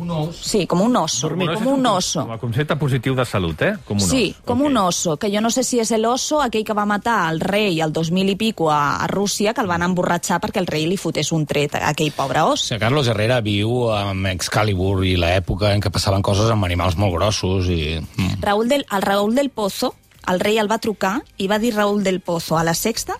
Un 0.00 0.10
os. 0.10 0.36
Sí, 0.40 0.66
com 0.66 0.80
un 0.82 0.96
oso, 0.96 1.28
Dormit. 1.28 1.52
com 1.54 1.66
un 1.74 1.86
oso. 1.86 2.22
Com 2.24 2.32
a 2.32 2.38
concepte 2.38 2.76
positiu 2.76 3.14
de 3.14 3.24
salut, 3.24 3.60
eh? 3.62 3.74
Com 3.84 3.98
un 4.00 4.06
Sí, 4.08 4.34
os. 4.36 4.44
com 4.46 4.60
Ok. 4.60 4.66
un 4.66 4.76
oso, 4.78 5.16
que 5.18 5.30
jo 5.30 5.40
no 5.40 5.50
sé 5.50 5.62
si 5.64 5.78
és 5.80 5.90
el 5.92 6.04
oso, 6.06 6.40
aquell 6.40 6.64
que 6.64 6.72
va 6.74 6.86
matar 6.86 7.30
el 7.32 7.40
rei 7.40 7.80
el 7.80 7.92
2000 7.92 8.28
i 8.30 8.36
pico 8.36 8.70
a, 8.70 8.96
a 9.04 9.06
Rússia, 9.06 9.52
que 9.54 9.60
el 9.60 9.66
van 9.68 9.82
emborratxar 9.82 10.40
perquè 10.40 10.58
el 10.60 10.66
rei 10.66 10.86
li 10.86 10.96
fotés 10.96 11.32
un 11.32 11.44
tret 11.46 11.74
a 11.76 11.88
aquell 11.90 12.12
pobre 12.12 12.40
os. 12.40 12.66
Sigui, 12.68 12.80
Carlos 12.80 13.08
Herrera 13.08 13.40
viu 13.40 13.90
amb 13.92 14.26
Excalibur 14.32 15.04
i 15.04 15.16
l'època 15.16 15.74
en 15.74 15.80
què 15.80 15.90
passaven 15.92 16.22
coses 16.22 16.50
amb 16.50 16.64
animals 16.64 16.96
molt 16.96 17.12
grossos 17.14 17.68
i... 17.68 18.00
Mm. 18.16 18.40
Raúl 18.42 18.68
del, 18.68 18.86
el 18.90 19.02
Raúl 19.02 19.34
del 19.34 19.50
Pozo, 19.50 19.94
el 20.28 20.40
rei 20.40 20.58
el 20.58 20.70
va 20.70 20.78
trucar 20.78 21.20
i 21.38 21.46
va 21.48 21.58
dir 21.58 21.72
Raúl 21.74 22.04
del 22.04 22.20
Pozo 22.20 22.58
a 22.58 22.64
la 22.64 22.74
Sexta 22.74 23.16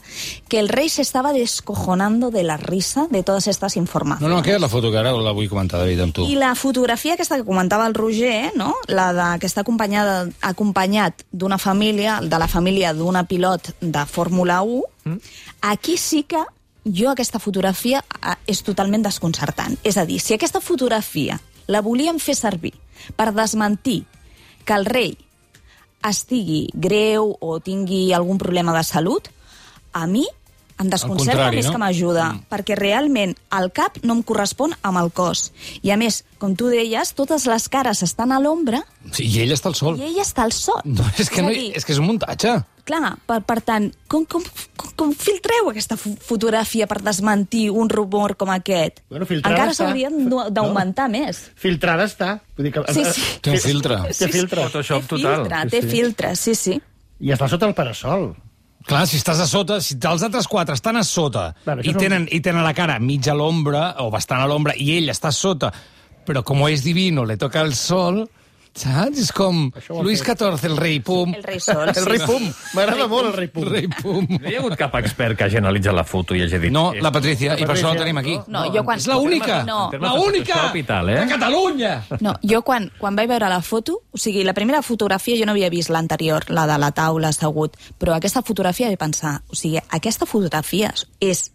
que 0.49 0.59
el 0.61 0.69
rei 0.69 0.89
se 0.89 1.03
estaba 1.03 1.33
descojonando 1.33 2.31
de 2.31 2.43
la 2.43 2.57
risa 2.57 3.07
de 3.11 3.23
todas 3.23 3.47
estas 3.47 3.77
informacions. 3.77 4.29
No, 4.29 4.35
no, 4.35 4.45
és 4.45 4.61
la 4.61 4.69
foto 4.69 4.91
que 4.91 4.99
ara 4.99 5.13
la 5.13 5.33
vull 5.33 5.49
comentar, 5.49 5.81
David, 5.81 6.05
amb 6.05 6.15
tu. 6.15 6.27
I 6.29 6.37
la 6.39 6.55
fotografia 6.55 7.15
aquesta 7.15 7.39
que 7.41 7.47
comentava 7.47 7.87
el 7.87 7.95
Roger, 7.95 8.53
no? 8.57 8.75
la 8.89 9.11
de, 9.17 9.29
que 9.41 9.49
està 9.49 9.65
acompanyada, 9.65 10.29
acompanyat 10.43 11.25
d'una 11.33 11.59
família, 11.59 12.21
de 12.23 12.39
la 12.39 12.49
família 12.49 12.95
d'una 12.95 13.25
pilot 13.29 13.75
de 13.81 14.07
Fórmula 14.07 14.63
1, 14.63 14.83
mm. 15.05 15.19
aquí 15.73 15.97
sí 15.97 16.25
que 16.25 16.43
jo 16.85 17.11
aquesta 17.11 17.39
fotografia 17.39 18.03
eh, 18.21 18.37
és 18.47 18.63
totalment 18.67 19.05
desconcertant. 19.05 19.77
És 19.85 19.97
a 19.97 20.07
dir, 20.09 20.21
si 20.21 20.35
aquesta 20.35 20.61
fotografia 20.61 21.41
la 21.71 21.83
volíem 21.85 22.19
fer 22.19 22.35
servir 22.35 22.75
per 23.17 23.31
desmentir 23.33 24.05
que 24.65 24.77
el 24.77 24.87
rei 24.87 25.17
estigui 26.09 26.69
greu 26.75 27.37
o 27.41 27.59
tingui 27.61 28.13
algun 28.15 28.39
problema 28.39 28.77
de 28.77 28.85
salut, 28.85 29.29
a 29.93 30.07
mi 30.07 30.27
em 30.81 30.89
desconcerta 30.91 31.51
més 31.53 31.67
no? 31.69 31.73
que 31.75 31.79
m'ajuda, 31.83 32.27
mm. 32.33 32.45
perquè 32.51 32.77
realment 32.79 33.35
el 33.59 33.71
cap 33.77 33.99
no 34.03 34.15
em 34.17 34.23
correspon 34.27 34.73
amb 34.83 34.99
el 35.03 35.11
cos. 35.13 35.51
I 35.85 35.93
a 35.93 35.97
més, 36.01 36.23
com 36.41 36.57
tu 36.57 36.71
deies, 36.73 37.13
totes 37.15 37.45
les 37.51 37.69
cares 37.69 38.03
estan 38.07 38.33
a 38.33 38.41
l'ombra 38.41 38.83
Sí, 39.13 39.25
I 39.29 39.41
ell 39.45 39.53
està 39.53 39.69
al 39.71 39.75
sol. 39.79 39.97
i 40.01 40.05
ell 40.11 40.19
està 40.21 40.43
al 40.45 40.53
sol. 40.53 40.81
No, 40.85 41.05
és 41.19 41.31
que, 41.33 41.41
no, 41.43 41.49
a 41.49 41.57
dir, 41.57 41.71
és 41.77 41.85
que 41.85 41.93
és 41.95 41.99
un 42.01 42.07
muntatge. 42.11 42.59
Clar, 42.91 43.13
per, 43.29 43.39
per 43.47 43.61
tant, 43.63 43.87
com, 44.11 44.25
com, 44.27 44.43
com, 44.77 44.91
com 44.99 45.13
filtreu 45.15 45.69
aquesta 45.71 45.97
fo- 46.01 46.17
fotografia 46.27 46.89
per 46.91 46.99
desmentir 47.07 47.69
un 47.71 47.89
rumor 47.93 48.35
com 48.41 48.51
aquest? 48.51 49.01
Bueno, 49.09 49.29
filtrada 49.29 49.55
Encara 49.57 49.75
s'haurien 49.77 50.17
d'au- 50.29 50.51
d'augmentar 50.51 51.07
més. 51.13 51.39
Filtrada 51.55 52.05
està. 52.09 52.41
Vull 52.57 52.67
dir 52.69 52.73
que... 52.75 52.85
Sí, 52.93 53.05
sí. 53.15 53.25
Té 53.45 53.53
un 53.55 53.61
filtre. 53.63 54.01
Té 54.19 54.29
filtre. 54.33 54.65
Photoshop 54.69 55.07
té 55.07 55.13
total. 55.15 55.37
filtre, 55.45 55.63
Sí, 55.63 55.71
té 55.77 55.83
sí. 55.83 55.89
filtre, 55.95 56.35
sí, 56.37 56.55
sí. 56.59 56.77
I 57.21 57.33
està 57.37 57.49
sota 57.53 57.69
el 57.69 57.75
parasol. 57.79 58.31
Clar, 58.89 59.05
si 59.07 59.19
estàs 59.21 59.41
a 59.43 59.47
sota, 59.47 59.77
si 59.85 59.99
els 60.01 60.23
altres 60.25 60.47
quatre 60.49 60.75
estan 60.75 60.97
a 60.97 61.03
sota 61.05 61.51
Bueno, 61.67 61.83
i, 61.85 61.91
és 61.91 61.95
un- 61.95 62.01
tenen, 62.01 62.29
i 62.33 62.41
tenen 62.41 62.65
la 62.65 62.73
cara 62.75 62.99
mitja 62.99 63.33
a 63.33 63.37
l'ombra, 63.37 63.97
o 64.01 64.11
bastant 64.11 64.41
a 64.41 64.47
l'ombra, 64.49 64.73
i 64.77 64.97
ell 64.97 65.11
està 65.13 65.29
a 65.29 65.37
sota, 65.37 65.73
però 66.27 66.43
com 66.47 66.63
és 66.69 66.83
divino, 66.83 67.25
le 67.29 67.37
toca 67.37 67.61
el 67.61 67.75
sol, 67.75 68.23
saps? 68.75 69.19
És 69.19 69.31
com 69.33 69.71
fet. 69.73 69.89
XIV, 69.91 70.65
el 70.71 70.77
rei 70.77 71.01
Pum. 71.01 71.35
El 71.35 71.43
rei 71.43 71.61
sol. 71.61 71.89
El 71.89 72.07
rei 72.07 72.21
Pum. 72.25 72.45
M'agrada 72.75 73.07
molt 73.11 73.27
el 73.31 73.33
rei 73.35 73.49
Pum. 73.49 73.65
Rei 73.69 73.89
Pum. 73.89 74.27
No 74.31 74.49
hi 74.49 74.55
ha 74.57 74.61
hagut 74.61 74.77
cap 74.79 74.95
expert 75.01 75.37
que 75.39 75.45
hagi 75.45 75.59
analitzat 75.59 75.95
la 75.95 76.05
foto 76.05 76.35
i 76.35 76.43
hagi 76.43 76.59
dit... 76.59 76.73
No, 76.73 76.93
"És- 76.95 77.03
la 77.03 77.11
Patricia, 77.13 77.59
i 77.59 77.65
per 77.67 77.77
això 77.77 77.93
la 77.95 77.99
tenim 78.01 78.19
aquí. 78.19 78.39
No, 78.49 78.65
jo 78.73 78.85
quan... 78.85 78.99
És 78.99 79.07
la 79.11 79.17
única! 79.19 79.63
No, 79.65 79.91
de 79.91 79.99
única! 79.99 80.73
Eh? 80.75 81.21
De 81.21 81.27
Catalunya! 81.29 81.95
No, 82.21 82.35
jo 82.43 82.63
quan, 82.63 82.91
quan 82.99 83.17
vaig 83.17 83.29
veure 83.29 83.49
la 83.49 83.61
foto, 83.63 84.01
o 84.11 84.19
sigui, 84.19 84.45
la 84.45 84.55
primera 84.55 84.83
fotografia 84.83 85.37
jo 85.39 85.47
no 85.47 85.53
havia 85.53 85.71
vist 85.71 85.91
l'anterior, 85.91 86.47
la 86.51 86.67
de 86.67 86.79
la 86.79 86.91
taula 86.93 87.29
assegut, 87.35 87.77
però 87.99 88.15
aquesta 88.17 88.43
fotografia 88.43 88.87
vaig 88.89 88.99
pensar, 88.99 89.41
o 89.49 89.55
sigui, 89.57 89.79
aquesta 89.91 90.27
fotografia 90.27 90.93
és 91.21 91.51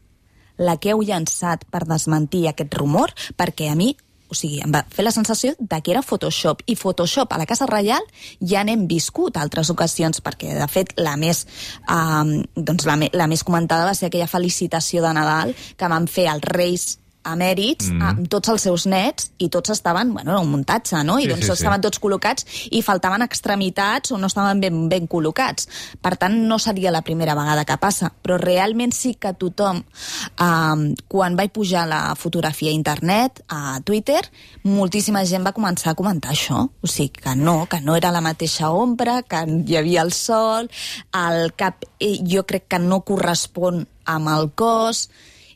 la 0.57 0.77
que 0.79 0.93
heu 0.93 1.01
llançat 1.03 1.65
per 1.69 1.83
desmentir 1.83 2.45
aquest 2.47 2.73
rumor, 2.79 3.11
perquè 3.35 3.67
a 3.71 3.75
mi 3.75 3.95
o 4.35 4.39
sigui, 4.39 4.59
em 4.65 4.73
va 4.75 4.83
fer 4.91 5.05
la 5.07 5.13
sensació 5.15 5.55
de 5.57 5.79
que 5.81 5.93
era 5.95 6.03
Photoshop. 6.05 6.65
I 6.67 6.75
Photoshop 6.79 7.33
a 7.33 7.39
la 7.41 7.47
Casa 7.49 7.67
Reial 7.69 8.03
ja 8.43 8.65
n'hem 8.67 8.85
viscut 8.91 9.39
altres 9.39 9.71
ocasions, 9.73 10.21
perquè, 10.25 10.53
de 10.59 10.67
fet, 10.71 10.93
la 10.99 11.15
més, 11.21 11.45
eh, 11.87 12.43
doncs 12.55 12.89
la, 12.89 12.99
la 13.15 13.29
més 13.31 13.47
comentada 13.47 13.87
va 13.87 13.95
ser 13.97 14.11
aquella 14.11 14.29
felicitació 14.29 15.05
de 15.05 15.15
Nadal 15.15 15.55
que 15.77 15.91
van 15.91 16.11
fer 16.11 16.29
els 16.31 16.45
Reis 16.51 16.87
emèrits 17.25 17.89
mm. 17.91 18.01
amb 18.09 18.29
tots 18.31 18.53
els 18.53 18.65
seus 18.67 18.85
nets 18.89 19.31
i 19.41 19.49
tots 19.53 19.73
estaven, 19.73 20.13
bueno, 20.13 20.31
era 20.31 20.41
un 20.43 20.51
muntatge, 20.51 21.01
no? 21.03 21.17
I 21.19 21.25
Sí, 21.25 21.31
doncs 21.31 21.45
sí, 21.45 21.49
sí. 21.49 21.57
estaven 21.57 21.81
tots 21.81 22.01
col·locats 22.01 22.45
i 22.71 22.81
faltaven 22.85 23.25
extremitats 23.25 24.13
o 24.13 24.19
no 24.21 24.29
estaven 24.29 24.61
ben, 24.61 24.83
ben 24.91 25.07
col·locats. 25.09 25.67
Per 26.01 26.13
tant, 26.21 26.37
no 26.49 26.59
seria 26.61 26.93
la 26.93 27.01
primera 27.05 27.35
vegada 27.37 27.65
que 27.65 27.77
passa, 27.81 28.11
però 28.13 28.37
realment 28.41 28.93
sí 28.93 29.15
que 29.19 29.33
tothom, 29.33 29.81
eh, 29.81 30.85
quan 31.11 31.39
vaig 31.39 31.53
pujar 31.55 31.87
la 31.89 32.03
fotografia 32.19 32.69
a 32.71 32.77
internet, 32.77 33.41
a 33.49 33.79
Twitter, 33.85 34.21
moltíssima 34.63 35.25
gent 35.25 35.45
va 35.45 35.55
començar 35.55 35.91
a 35.93 35.97
comentar 35.97 36.33
això. 36.33 36.65
O 36.81 36.87
sigui, 36.87 37.21
que 37.25 37.35
no, 37.35 37.65
que 37.69 37.81
no 37.81 37.95
era 37.95 38.13
la 38.13 38.21
mateixa 38.21 38.69
ombra, 38.69 39.21
que 39.23 39.43
hi 39.65 39.77
havia 39.79 40.03
el 40.05 40.13
sol, 40.13 40.69
el 41.15 41.53
cap 41.57 41.85
eh, 41.99 42.17
jo 42.25 42.45
crec 42.45 42.69
que 42.69 42.79
no 42.79 43.01
correspon 43.07 43.85
amb 44.05 44.29
el 44.29 44.51
cos 44.55 45.07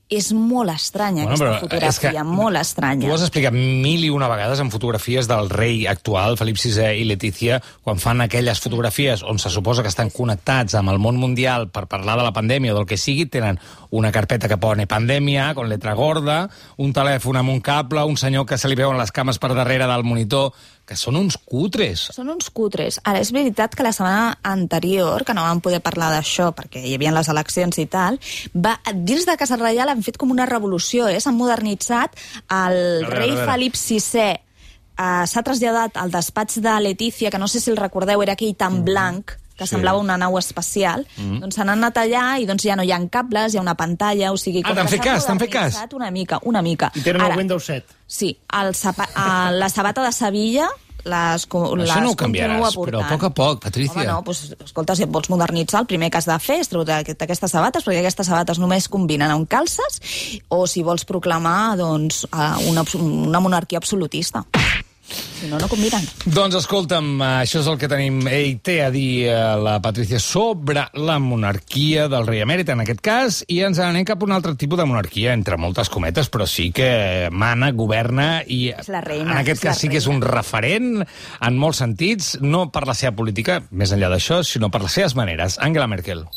és 0.09 0.31
molt 0.33 0.73
estranya 0.73 1.27
bueno, 1.27 1.37
aquesta 1.37 1.59
fotografia, 1.61 2.23
molt 2.25 2.57
estranya. 2.57 3.05
Tu 3.05 3.13
has 3.13 3.25
explicat 3.27 3.53
mil 3.53 4.01
i 4.03 4.09
una 4.09 4.27
vegades 4.31 4.59
en 4.63 4.71
fotografies 4.73 5.29
del 5.29 5.51
rei 5.53 5.85
actual, 5.87 6.37
Felip 6.39 6.57
VI 6.57 6.97
i 6.97 7.05
Letícia, 7.05 7.59
quan 7.85 8.01
fan 8.01 8.25
aquelles 8.25 8.61
fotografies 8.63 9.21
on 9.21 9.37
se 9.37 9.53
suposa 9.53 9.85
que 9.85 9.93
estan 9.93 10.09
connectats 10.09 10.73
amb 10.79 10.89
el 10.89 10.97
món 10.97 11.21
mundial 11.21 11.69
per 11.69 11.85
parlar 11.85 12.17
de 12.17 12.25
la 12.25 12.33
pandèmia 12.33 12.73
o 12.73 12.79
del 12.79 12.89
que 12.89 12.97
sigui, 12.97 13.27
tenen 13.29 13.61
una 13.89 14.11
carpeta 14.11 14.47
que 14.47 14.57
pone 14.57 14.85
pandèmia, 14.87 15.53
con 15.55 15.69
letra 15.69 15.95
gorda, 15.97 16.43
un 16.77 16.93
telèfon 16.93 17.39
amb 17.39 17.53
un 17.53 17.61
cable, 17.61 18.03
un 18.05 18.17
senyor 18.17 18.45
que 18.45 18.57
se 18.57 18.69
li 18.69 18.77
veuen 18.77 18.97
les 18.99 19.11
cames 19.11 19.39
per 19.41 19.53
darrere 19.57 19.87
del 19.89 20.05
monitor, 20.05 20.53
que 20.85 20.97
són 20.97 21.17
uns 21.19 21.37
cutres. 21.37 22.07
Són 22.15 22.29
uns 22.33 22.49
cutres. 22.53 22.99
Ara, 23.05 23.21
és 23.21 23.31
veritat 23.33 23.75
que 23.77 23.85
la 23.85 23.93
setmana 23.93 24.37
anterior, 24.45 25.25
que 25.25 25.35
no 25.37 25.45
vam 25.45 25.61
poder 25.61 25.81
parlar 25.85 26.11
d'això 26.13 26.51
perquè 26.57 26.81
hi 26.85 26.95
havia 26.97 27.13
les 27.15 27.29
eleccions 27.29 27.81
i 27.81 27.87
tal, 27.89 28.19
va, 28.53 28.77
dins 28.93 29.25
de 29.29 29.37
Casa 29.37 29.57
Reial 29.57 29.89
han 29.89 30.05
fet 30.05 30.17
com 30.21 30.33
una 30.33 30.49
revolució, 30.49 31.09
eh? 31.09 31.19
s'han 31.21 31.37
modernitzat. 31.37 32.17
El 32.45 32.79
veure, 33.05 33.15
rei 33.15 33.33
a 33.33 33.35
veure. 33.41 33.49
Felip 33.51 33.77
VI 33.77 34.25
eh, 34.29 35.25
s'ha 35.29 35.45
traslladat 35.45 35.97
al 35.97 36.13
despatx 36.13 36.61
de 36.65 36.79
Letícia, 36.85 37.29
que 37.29 37.41
no 37.41 37.47
sé 37.47 37.61
si 37.61 37.73
el 37.73 37.77
recordeu, 37.77 38.21
era 38.25 38.37
aquell 38.37 38.57
tan 38.57 38.83
blanc 38.85 39.37
que 39.59 39.67
Sí. 39.67 39.75
semblava 39.75 39.99
una 39.99 40.15
nau 40.17 40.37
espacial, 40.39 41.05
doncs 41.19 41.59
s'han 41.59 41.69
anat 41.75 41.97
allà 42.01 42.25
i 42.39 42.47
doncs 42.47 42.63
ja 42.63 42.75
no 42.79 42.83
hi 42.87 42.91
ha 42.95 42.99
cables, 43.11 43.53
hi 43.53 43.57
ha 43.59 43.61
una 43.61 43.75
pantalla, 43.75 44.31
o 44.31 44.37
sigui... 44.39 44.63
Ah, 44.65 44.73
t'han 44.73 44.87
fet 44.87 45.03
cas, 45.03 45.25
t'han 45.27 45.39
fet 45.39 45.51
cas. 45.51 45.77
Una 45.93 46.09
mica, 46.11 46.39
una 46.43 46.61
mica. 46.63 46.91
I 46.95 47.01
tenen 47.03 47.21
Ara, 47.21 47.33
el 47.35 47.43
Windows 47.43 47.65
7. 47.65 47.85
Sí, 48.07 48.37
el 48.63 48.73
sapa, 48.75 49.09
a 49.15 49.51
la 49.51 49.67
sabata 49.69 50.01
de 50.05 50.11
Sevilla 50.15 50.67
les, 51.05 51.45
les 51.47 51.89
Això 51.89 52.01
no 52.03 52.11
ho 52.11 52.15
canviaràs, 52.19 52.73
però 52.75 52.99
a 52.99 53.07
poc 53.07 53.23
a 53.23 53.29
poc, 53.31 53.61
Patricia. 53.63 53.93
Home, 53.95 54.05
no, 54.09 54.17
doncs, 54.25 54.49
escolta, 54.65 54.95
si 54.99 55.03
et 55.05 55.09
vols 55.09 55.29
modernitzar, 55.31 55.79
el 55.79 55.87
primer 55.87 56.09
que 56.11 56.17
has 56.19 56.27
de 56.27 56.35
fer 56.43 56.57
és 56.59 56.67
treure 56.69 56.91
aquest- 56.99 57.21
aquestes 57.23 57.51
sabates, 57.55 57.85
perquè 57.87 58.01
aquestes 58.01 58.27
sabates 58.27 58.59
només 58.59 58.89
combinen 58.91 59.31
amb 59.31 59.47
calces, 59.47 60.01
o 60.49 60.65
si 60.67 60.83
vols 60.83 61.05
proclamar 61.05 61.77
doncs, 61.79 62.25
eh, 62.25 62.69
una, 62.69 62.83
una 62.99 63.39
monarquia 63.39 63.79
absolutista. 63.79 64.43
Si 65.09 65.47
no, 65.47 65.57
no 65.59 65.69
combinen. 65.71 66.03
Doncs 66.27 66.57
escolta'm, 66.59 67.21
això 67.41 67.61
és 67.61 67.69
el 67.71 67.77
que 67.79 67.89
tenim 67.91 68.21
ell 68.27 68.57
té 68.65 68.79
a 68.83 68.89
dir 68.93 69.29
a 69.31 69.53
la 69.59 69.77
Patricia 69.83 70.19
sobre 70.19 70.85
la 70.99 71.17
monarquia 71.23 72.07
del 72.11 72.27
rei 72.27 72.43
emèrit, 72.43 72.69
en 72.73 72.83
aquest 72.83 73.03
cas, 73.05 73.39
i 73.47 73.61
ens 73.67 73.79
anem 73.83 74.07
cap 74.07 74.21
a 74.21 74.27
un 74.27 74.35
altre 74.35 74.55
tipus 74.59 74.81
de 74.81 74.87
monarquia, 74.89 75.33
entre 75.33 75.57
moltes 75.61 75.91
cometes, 75.91 76.29
però 76.31 76.47
sí 76.49 76.69
que 76.75 77.29
mana, 77.31 77.71
governa, 77.71 78.29
i 78.45 78.69
És 78.75 78.91
la 78.91 79.03
reina, 79.05 79.31
en 79.31 79.41
aquest 79.43 79.63
és 79.63 79.65
la 79.65 79.71
cas 79.71 79.83
sí 79.83 79.91
que 79.91 80.01
és 80.01 80.09
un 80.11 80.21
referent 80.25 81.05
en 81.05 81.61
molts 81.61 81.81
sentits, 81.85 82.35
no 82.41 82.67
per 82.73 82.85
la 82.89 82.97
seva 82.97 83.15
política, 83.15 83.61
més 83.71 83.95
enllà 83.95 84.11
d'això, 84.11 84.43
sinó 84.43 84.71
per 84.73 84.83
les 84.85 84.99
seves 84.99 85.15
maneres. 85.19 85.59
Angela 85.63 85.87
Merkel. 85.87 86.27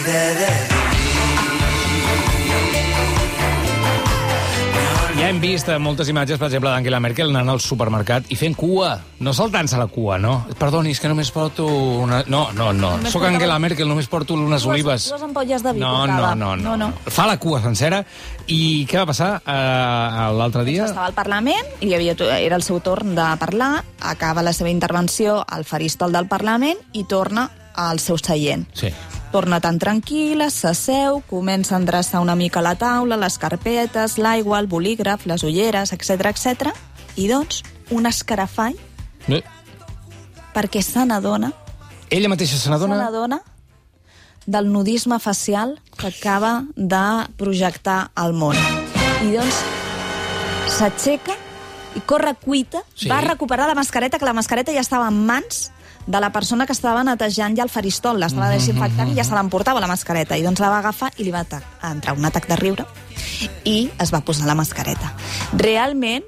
Ja 0.00 0.79
hem 5.30 5.38
vist 5.40 5.68
eh, 5.70 5.78
moltes 5.78 6.08
imatges, 6.10 6.38
per 6.40 6.48
exemple, 6.48 6.70
d'Angela 6.72 6.98
Merkel 7.02 7.30
anant 7.30 7.52
al 7.52 7.60
supermercat 7.62 8.26
i 8.34 8.36
fent 8.38 8.56
cua. 8.58 8.90
No 9.22 9.32
saltant-se 9.36 9.78
la 9.78 9.86
cua, 9.90 10.16
no? 10.18 10.34
Perdoni, 10.58 10.90
és 10.94 11.00
que 11.00 11.08
només 11.10 11.30
porto 11.34 11.66
una... 12.02 12.22
No, 12.26 12.48
no, 12.56 12.72
no. 12.74 12.96
Només 12.98 13.12
Soc 13.14 13.24
Angela 13.28 13.58
Merkel, 13.62 13.86
només 13.88 14.08
porto 14.10 14.34
unes 14.34 14.64
Dues- 14.64 14.70
olives. 14.74 15.06
dues 15.12 15.22
ampolles 15.22 15.62
de 15.62 15.72
vi 15.76 15.80
no, 15.82 16.06
no, 16.10 16.34
no, 16.34 16.56
no, 16.56 16.56
No, 16.56 16.76
no. 16.76 16.90
Fa 17.06 17.28
la 17.30 17.38
cua 17.38 17.62
sencera. 17.62 18.02
I 18.50 18.86
què 18.90 18.98
va 18.98 19.06
passar 19.12 19.30
uh, 19.38 20.32
l'altre 20.36 20.64
dia? 20.66 20.88
Estava 20.90 21.06
al 21.12 21.14
Parlament, 21.14 21.70
i 21.80 21.94
havia, 21.94 22.16
era 22.40 22.58
el 22.58 22.66
seu 22.66 22.80
torn 22.82 23.14
de 23.14 23.28
parlar, 23.38 23.84
acaba 24.00 24.42
la 24.42 24.52
seva 24.56 24.70
intervenció 24.72 25.40
al 25.46 25.64
faristol 25.64 26.12
del 26.12 26.26
Parlament 26.26 26.78
i 26.92 27.04
torna 27.04 27.48
al 27.80 28.00
seu 28.02 28.18
seient. 28.18 28.66
Sí. 28.74 28.90
Torna 29.30 29.60
tan 29.62 29.78
tranquil·la, 29.78 30.48
s'asseu, 30.50 31.20
comença 31.30 31.76
a 31.76 31.78
endreçar 31.78 32.18
una 32.20 32.34
mica 32.34 32.60
la 32.60 32.72
taula, 32.74 33.16
les 33.16 33.36
carpetes, 33.38 34.16
l'aigua, 34.18 34.58
el 34.58 34.66
bolígraf, 34.66 35.22
les 35.30 35.44
ulleres, 35.46 35.92
etc 35.94 36.26
etc. 36.32 36.72
I 37.16 37.28
doncs, 37.30 37.62
un 37.90 38.06
escarafall, 38.10 38.74
Eh, 39.28 39.42
perquè 40.54 40.82
se 40.82 41.04
n'adona, 41.06 41.52
Ella 42.10 42.28
mateixa 42.28 42.56
se 42.56 42.64
se 42.64 42.70
n'adona? 42.70 42.96
n'adona 42.96 43.40
del 44.46 44.72
nudisme 44.72 45.20
facial 45.20 45.78
que 45.96 46.08
acaba 46.08 46.64
de 46.74 47.28
projectar 47.36 48.10
al 48.16 48.32
món. 48.32 48.56
I 49.22 49.30
doncs 49.36 49.54
s'aixeca 50.66 51.36
i 51.94 52.00
corre 52.00 52.34
cuita, 52.34 52.82
Sí. 52.94 53.04
sí. 53.04 53.08
va 53.08 53.20
recuperar 53.20 53.68
la 53.68 53.74
mascareta, 53.74 54.18
que 54.18 54.24
la 54.24 54.32
mascareta 54.32 54.72
ja 54.72 54.80
estava 54.80 55.06
en 55.08 55.24
mans 55.26 55.70
de 56.06 56.20
la 56.20 56.32
persona 56.32 56.66
que 56.66 56.72
estava 56.72 57.04
netejant 57.04 57.56
ja 57.56 57.62
el 57.62 57.70
faristol, 57.70 58.18
l'estava 58.20 58.48
Mhm, 58.48 58.58
desinfectant 58.58 59.12
i 59.12 59.16
ja 59.16 59.24
se 59.24 59.34
l'emportava 59.34 59.80
la 59.80 59.86
mascareta. 59.86 60.36
I 60.36 60.42
doncs 60.42 60.60
la 60.60 60.70
va 60.70 60.78
agafar 60.78 61.12
i 61.18 61.24
li 61.24 61.30
va 61.30 61.44
entrar 61.82 62.16
un 62.16 62.24
atac 62.24 62.48
de 62.48 62.56
riure 62.56 62.86
i 63.64 63.90
es 63.98 64.12
va 64.12 64.20
posar 64.20 64.46
la 64.46 64.54
mascareta. 64.54 65.14
Realment, 65.52 66.24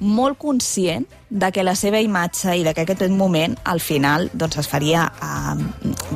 molt 0.00 0.38
conscient 0.38 1.06
de 1.30 1.50
que 1.52 1.62
la 1.64 1.74
seva 1.74 2.00
imatge 2.00 2.56
i 2.56 2.64
de 2.64 2.74
que 2.74 2.82
aquest 2.82 3.08
moment, 3.10 3.56
al 3.64 3.80
final, 3.80 4.28
doncs 4.32 4.58
es 4.58 4.68
faria 4.68 5.06
uh, 5.22 5.56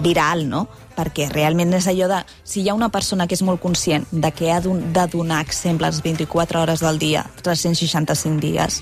viral, 0.03 0.49
no? 0.49 0.67
perquè 0.99 1.29
realment 1.31 1.73
és 1.79 1.87
allò 1.87 2.09
de... 2.11 2.19
Si 2.43 2.61
hi 2.61 2.69
ha 2.69 2.75
una 2.75 2.88
persona 2.91 3.29
que 3.31 3.37
és 3.38 3.43
molt 3.47 3.61
conscient 3.62 4.05
de 4.11 4.33
que 4.35 4.50
ha 4.50 4.59
de 4.61 5.05
donar 5.12 5.41
exemples 5.45 6.03
24 6.03 6.62
hores 6.65 6.83
del 6.83 6.99
dia, 6.99 7.25
365 7.45 8.41
dies, 8.43 8.81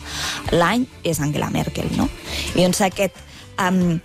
l'any 0.51 0.87
és 1.05 1.21
Angela 1.21 1.51
Merkel, 1.53 1.93
no? 1.97 2.09
I 2.55 2.63
doncs 2.65 2.81
aquest... 2.89 3.25
Um, 3.59 4.01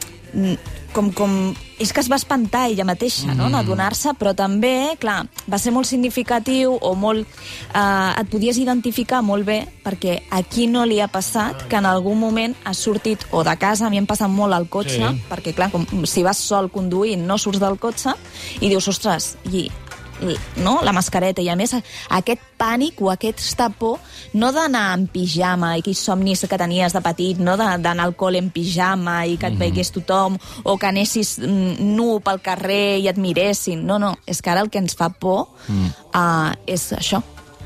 com, 0.93 1.12
com, 1.12 1.31
és 1.79 1.91
que 1.91 2.00
es 2.00 2.08
va 2.12 2.17
espantar 2.20 2.65
ella 2.70 2.86
mateixa, 2.88 3.34
no?, 3.36 3.50
d'adonar-se, 3.51 4.13
però 4.20 4.34
també, 4.36 4.93
clar, 5.00 5.25
va 5.50 5.60
ser 5.60 5.74
molt 5.75 5.88
significatiu 5.88 6.77
o 6.79 6.93
molt... 6.96 7.27
Eh, 7.74 8.22
et 8.22 8.29
podies 8.31 8.60
identificar 8.62 9.22
molt 9.24 9.48
bé 9.48 9.62
perquè 9.84 10.22
a 10.31 10.41
qui 10.43 10.67
no 10.72 10.86
li 10.88 11.00
ha 11.01 11.10
passat 11.12 11.65
que 11.67 11.79
en 11.79 11.88
algun 11.89 12.20
moment 12.20 12.55
has 12.63 12.79
sortit 12.84 13.25
o 13.31 13.43
de 13.43 13.55
casa, 13.60 13.88
a 13.88 13.89
mi 13.91 14.00
em 14.00 14.08
passa 14.08 14.27
molt 14.31 14.53
al 14.55 14.70
cotxe, 14.72 15.00
Sí. 15.01 15.24
perquè, 15.29 15.55
clar, 15.55 15.72
com, 15.72 15.86
si 16.05 16.24
vas 16.24 16.38
sol 16.38 16.70
conduint, 16.72 17.25
no 17.27 17.38
surts 17.38 17.60
del 17.60 17.79
cotxe 17.79 18.15
i 18.62 18.70
dius, 18.70 18.88
ostres, 18.88 19.36
i 19.51 19.70
no? 20.58 20.80
la 20.84 20.94
mascareta, 20.94 21.42
i 21.42 21.50
a 21.50 21.56
més 21.56 21.74
aquest 22.10 22.42
pànic 22.62 23.01
o 23.01 23.10
aquesta 23.12 23.70
por 23.74 24.00
no 24.38 24.51
d'anar 24.54 24.94
en 24.98 25.08
pijama, 25.12 25.74
i 25.78 25.82
aquells 25.82 26.04
somnis 26.06 26.46
que 26.48 26.58
tenies 26.62 26.94
de 26.94 27.01
petit, 27.01 27.40
no 27.42 27.58
d'anar 27.58 28.06
al 28.06 28.16
col·le 28.16 28.38
en 28.42 28.50
pijama 28.54 29.25
i 29.25 29.38
que 29.42 29.50
et 29.50 29.58
veigués 29.60 29.92
tothom, 29.96 30.38
o 30.63 30.78
que 30.78 30.88
anessis 30.92 31.38
mm, 31.42 31.82
nu 31.98 32.20
pel 32.24 32.42
carrer 32.46 33.00
i 33.01 33.08
et 33.12 33.18
miressin. 33.18 33.86
No, 33.88 33.98
no, 34.00 34.16
és 34.28 34.42
que 34.42 34.50
ara 34.54 34.62
el 34.62 34.70
que 34.70 34.80
ens 34.82 34.96
fa 34.98 35.10
por 35.10 35.48
uh, 35.70 36.51
és 36.68 36.88
això, 36.98 37.22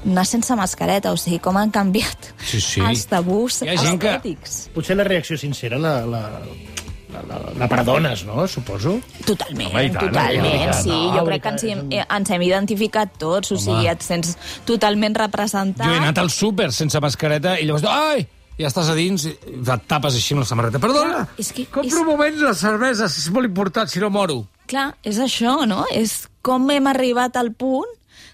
anar 0.06 0.26
sense 0.30 0.54
mascareta, 0.56 1.12
o 1.12 1.18
sigui, 1.18 1.40
com 1.42 1.58
han 1.58 1.72
canviat 1.74 2.32
Sí, 2.46 2.60
sí. 2.62 2.82
els 2.86 3.08
tabús 3.10 3.62
gent 3.66 4.00
que- 4.00 4.16
estètics. 4.16 4.58
Potser 4.76 4.96
la 5.00 5.04
reacció 5.04 5.38
sincera 5.38 5.80
la, 5.82 6.06
la, 6.06 6.22
la, 7.24 7.38
la, 7.40 7.54
la 7.58 7.68
perdones, 7.72 8.26
no? 8.26 8.48
Suposo. 8.48 9.00
Totalment, 9.26 9.70
Home, 9.74 9.90
tant, 9.90 10.08
totalment, 10.10 10.72
tant. 10.72 10.84
sí. 10.84 10.90
No, 10.90 11.14
jo 11.20 11.26
crec 11.26 11.42
que 11.44 11.50
ens, 11.56 11.64
hi 11.64 11.72
hem- 11.74 11.84
eh, 11.92 12.06
ens 12.18 12.30
hem 12.36 12.42
identificat 12.48 13.18
tots, 13.22 13.52
o 13.52 13.58
sigui, 13.58 13.88
et 13.92 14.02
sents 14.06 14.36
totalment 14.66 15.16
representat. 15.16 15.86
Jo 15.88 15.94
he 15.94 15.98
anat 16.04 16.18
al 16.22 16.30
súper 16.30 16.72
sense 16.76 17.00
mascareta 17.00 17.60
i 17.60 17.66
llavors... 17.66 17.86
Ai! 17.90 18.28
Ja 18.58 18.70
estàs 18.70 18.88
a 18.88 18.94
dins 18.96 19.26
i 19.28 19.34
et 19.36 19.82
tapes 19.86 20.16
així 20.16 20.32
amb 20.34 20.46
la 20.46 20.48
samarreta. 20.48 20.80
Perdona, 20.80 21.26
Clar, 21.26 21.28
és 21.44 21.50
que 21.52 21.66
compro 21.68 21.90
és- 21.90 21.98
un 22.00 22.06
moment 22.08 22.38
les 22.40 22.58
cerveses, 22.64 23.18
és 23.20 23.30
molt 23.36 23.46
important, 23.50 23.90
si 23.92 24.00
no 24.00 24.08
moro. 24.10 24.46
Clar, 24.72 24.94
és 25.04 25.20
això, 25.20 25.66
no? 25.68 25.84
És 25.92 26.30
com 26.42 26.70
hem 26.72 26.88
arribat 26.88 27.36
al 27.36 27.52
punt 27.52 27.92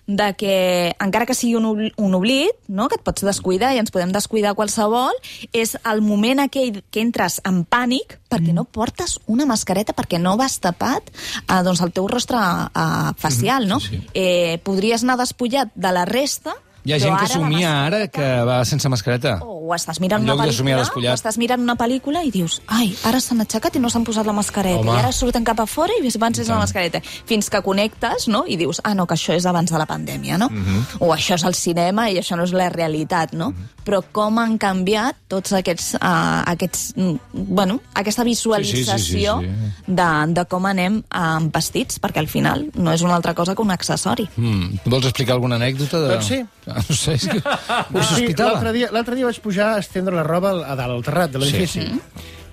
de 0.08 0.34
que, 0.38 0.56
encara 1.00 1.26
que 1.26 1.36
sigui 1.38 1.56
un, 1.56 1.68
un 1.96 2.16
oblit, 2.18 2.56
no? 2.68 2.88
que 2.90 2.98
et 3.00 3.06
pots 3.06 3.26
descuidar 3.26 3.74
i 3.76 3.82
ens 3.82 3.94
podem 3.94 4.12
descuidar 4.14 4.56
qualsevol, 4.58 5.14
és 5.54 5.76
el 5.88 6.02
moment 6.06 6.44
aquell 6.44 6.82
que 6.92 7.04
entres 7.04 7.40
en 7.48 7.64
pànic 7.64 8.18
perquè 8.32 8.56
no 8.56 8.66
portes 8.66 9.18
una 9.32 9.48
mascareta, 9.50 9.96
perquè 9.98 10.20
no 10.22 10.38
vas 10.40 10.60
tapat 10.64 11.12
eh, 11.12 11.62
doncs 11.66 11.84
el 11.86 11.94
teu 11.96 12.10
rostre 12.12 12.42
eh, 12.42 13.14
facial, 13.22 13.68
no? 13.70 13.80
sí, 13.80 14.00
sí. 14.00 14.04
Eh, 14.14 14.60
podries 14.66 15.06
anar 15.06 15.20
despullat 15.22 15.72
de 15.76 15.94
la 15.94 16.06
resta, 16.10 16.56
Hi 16.84 16.94
ha 16.94 16.98
però 16.98 17.04
gent 17.04 17.18
que 17.18 17.26
ara 17.26 17.34
somia 17.34 17.72
ara 17.86 18.08
que 18.10 18.28
va 18.48 18.64
sense 18.66 18.90
mascareta. 18.90 19.40
o 19.72 19.76
estàs 19.76 20.00
mirant 20.04 20.24
En 20.24 20.30
una 20.30 20.44
pel·lícula, 20.44 20.82
o 20.82 21.14
estàs 21.14 21.38
mirant 21.38 21.62
una 21.62 21.76
pel·lícula 21.80 22.24
i 22.26 22.32
dius, 22.34 22.60
ai, 22.68 22.90
ara 23.08 23.22
s'han 23.24 23.44
aixecat 23.44 23.78
i 23.78 23.80
no 23.80 23.90
s'han 23.90 24.04
posat 24.08 24.26
la 24.28 24.34
mascareta, 24.36 24.82
Home. 24.82 24.96
i 24.96 25.00
ara 25.00 25.12
surten 25.16 25.46
cap 25.48 25.60
a 25.62 25.68
fora 25.70 25.94
i 25.96 26.12
van 26.18 26.36
sense 26.36 26.52
la 26.52 26.60
mascareta. 26.60 27.02
Fins 27.30 27.50
que 27.50 27.62
connectes, 27.62 28.28
no?, 28.28 28.44
i 28.48 28.58
dius, 28.58 28.82
ah, 28.84 28.94
no, 28.98 29.06
que 29.08 29.16
això 29.16 29.36
és 29.38 29.46
abans 29.46 29.72
de 29.72 29.78
la 29.78 29.88
pandèmia, 29.88 30.38
no? 30.42 30.50
Mhm. 30.50 30.98
O 31.00 31.14
això 31.14 31.36
és 31.36 31.46
el 31.48 31.56
cinema 31.56 32.10
i 32.10 32.18
això 32.20 32.36
no 32.36 32.44
és 32.44 32.54
la 32.54 32.70
realitat, 32.70 33.34
no? 33.34 33.54
Però 33.86 34.02
com 34.12 34.38
han 34.40 34.58
canviat 34.58 35.16
tots 35.28 35.54
aquests, 35.54 35.96
uh, 35.96 36.44
aquests 36.52 36.94
mm, 36.96 37.16
bueno, 37.34 37.80
aquesta 37.94 38.24
visualització 38.24 39.40
Sí, 39.42 39.46
sí, 39.46 39.52
sí, 39.52 39.64
sí. 39.86 39.94
De, 39.94 40.10
de 40.34 40.46
com 40.46 40.66
anem 40.66 41.02
uh, 41.02 41.40
vestits, 41.54 42.00
perquè 42.02 42.20
al 42.20 42.28
final 42.28 42.68
no 42.76 42.92
és 42.94 43.02
una 43.02 43.16
altra 43.16 43.34
cosa 43.34 43.56
que 43.56 43.62
un 43.62 43.72
accessori. 43.72 44.28
Mm. 44.36 44.84
Vols 44.86 45.06
explicar 45.06 45.34
alguna 45.34 45.56
anècdota? 45.56 46.02
De... 46.02 46.14
Doncs 46.16 46.28
sí. 46.28 46.42
Ah, 46.78 46.84
No 46.88 46.96
sé, 46.96 47.14
és 47.20 47.28
que 47.28 47.40
ho 47.42 48.02
Sí, 48.02 48.08
sospitava. 48.10 48.52
L'altre 48.62 48.72
dia, 48.74 48.90
dia 49.16 49.26
vaig 49.30 49.40
pujar 49.44 49.74
a 49.76 49.80
estendre 49.80 50.16
la 50.16 50.24
roba 50.24 50.52
a 50.66 50.76
dalt, 50.76 50.92
al 50.98 51.04
terrat 51.04 51.32
de 51.32 51.40
l'edifici. 51.42 51.88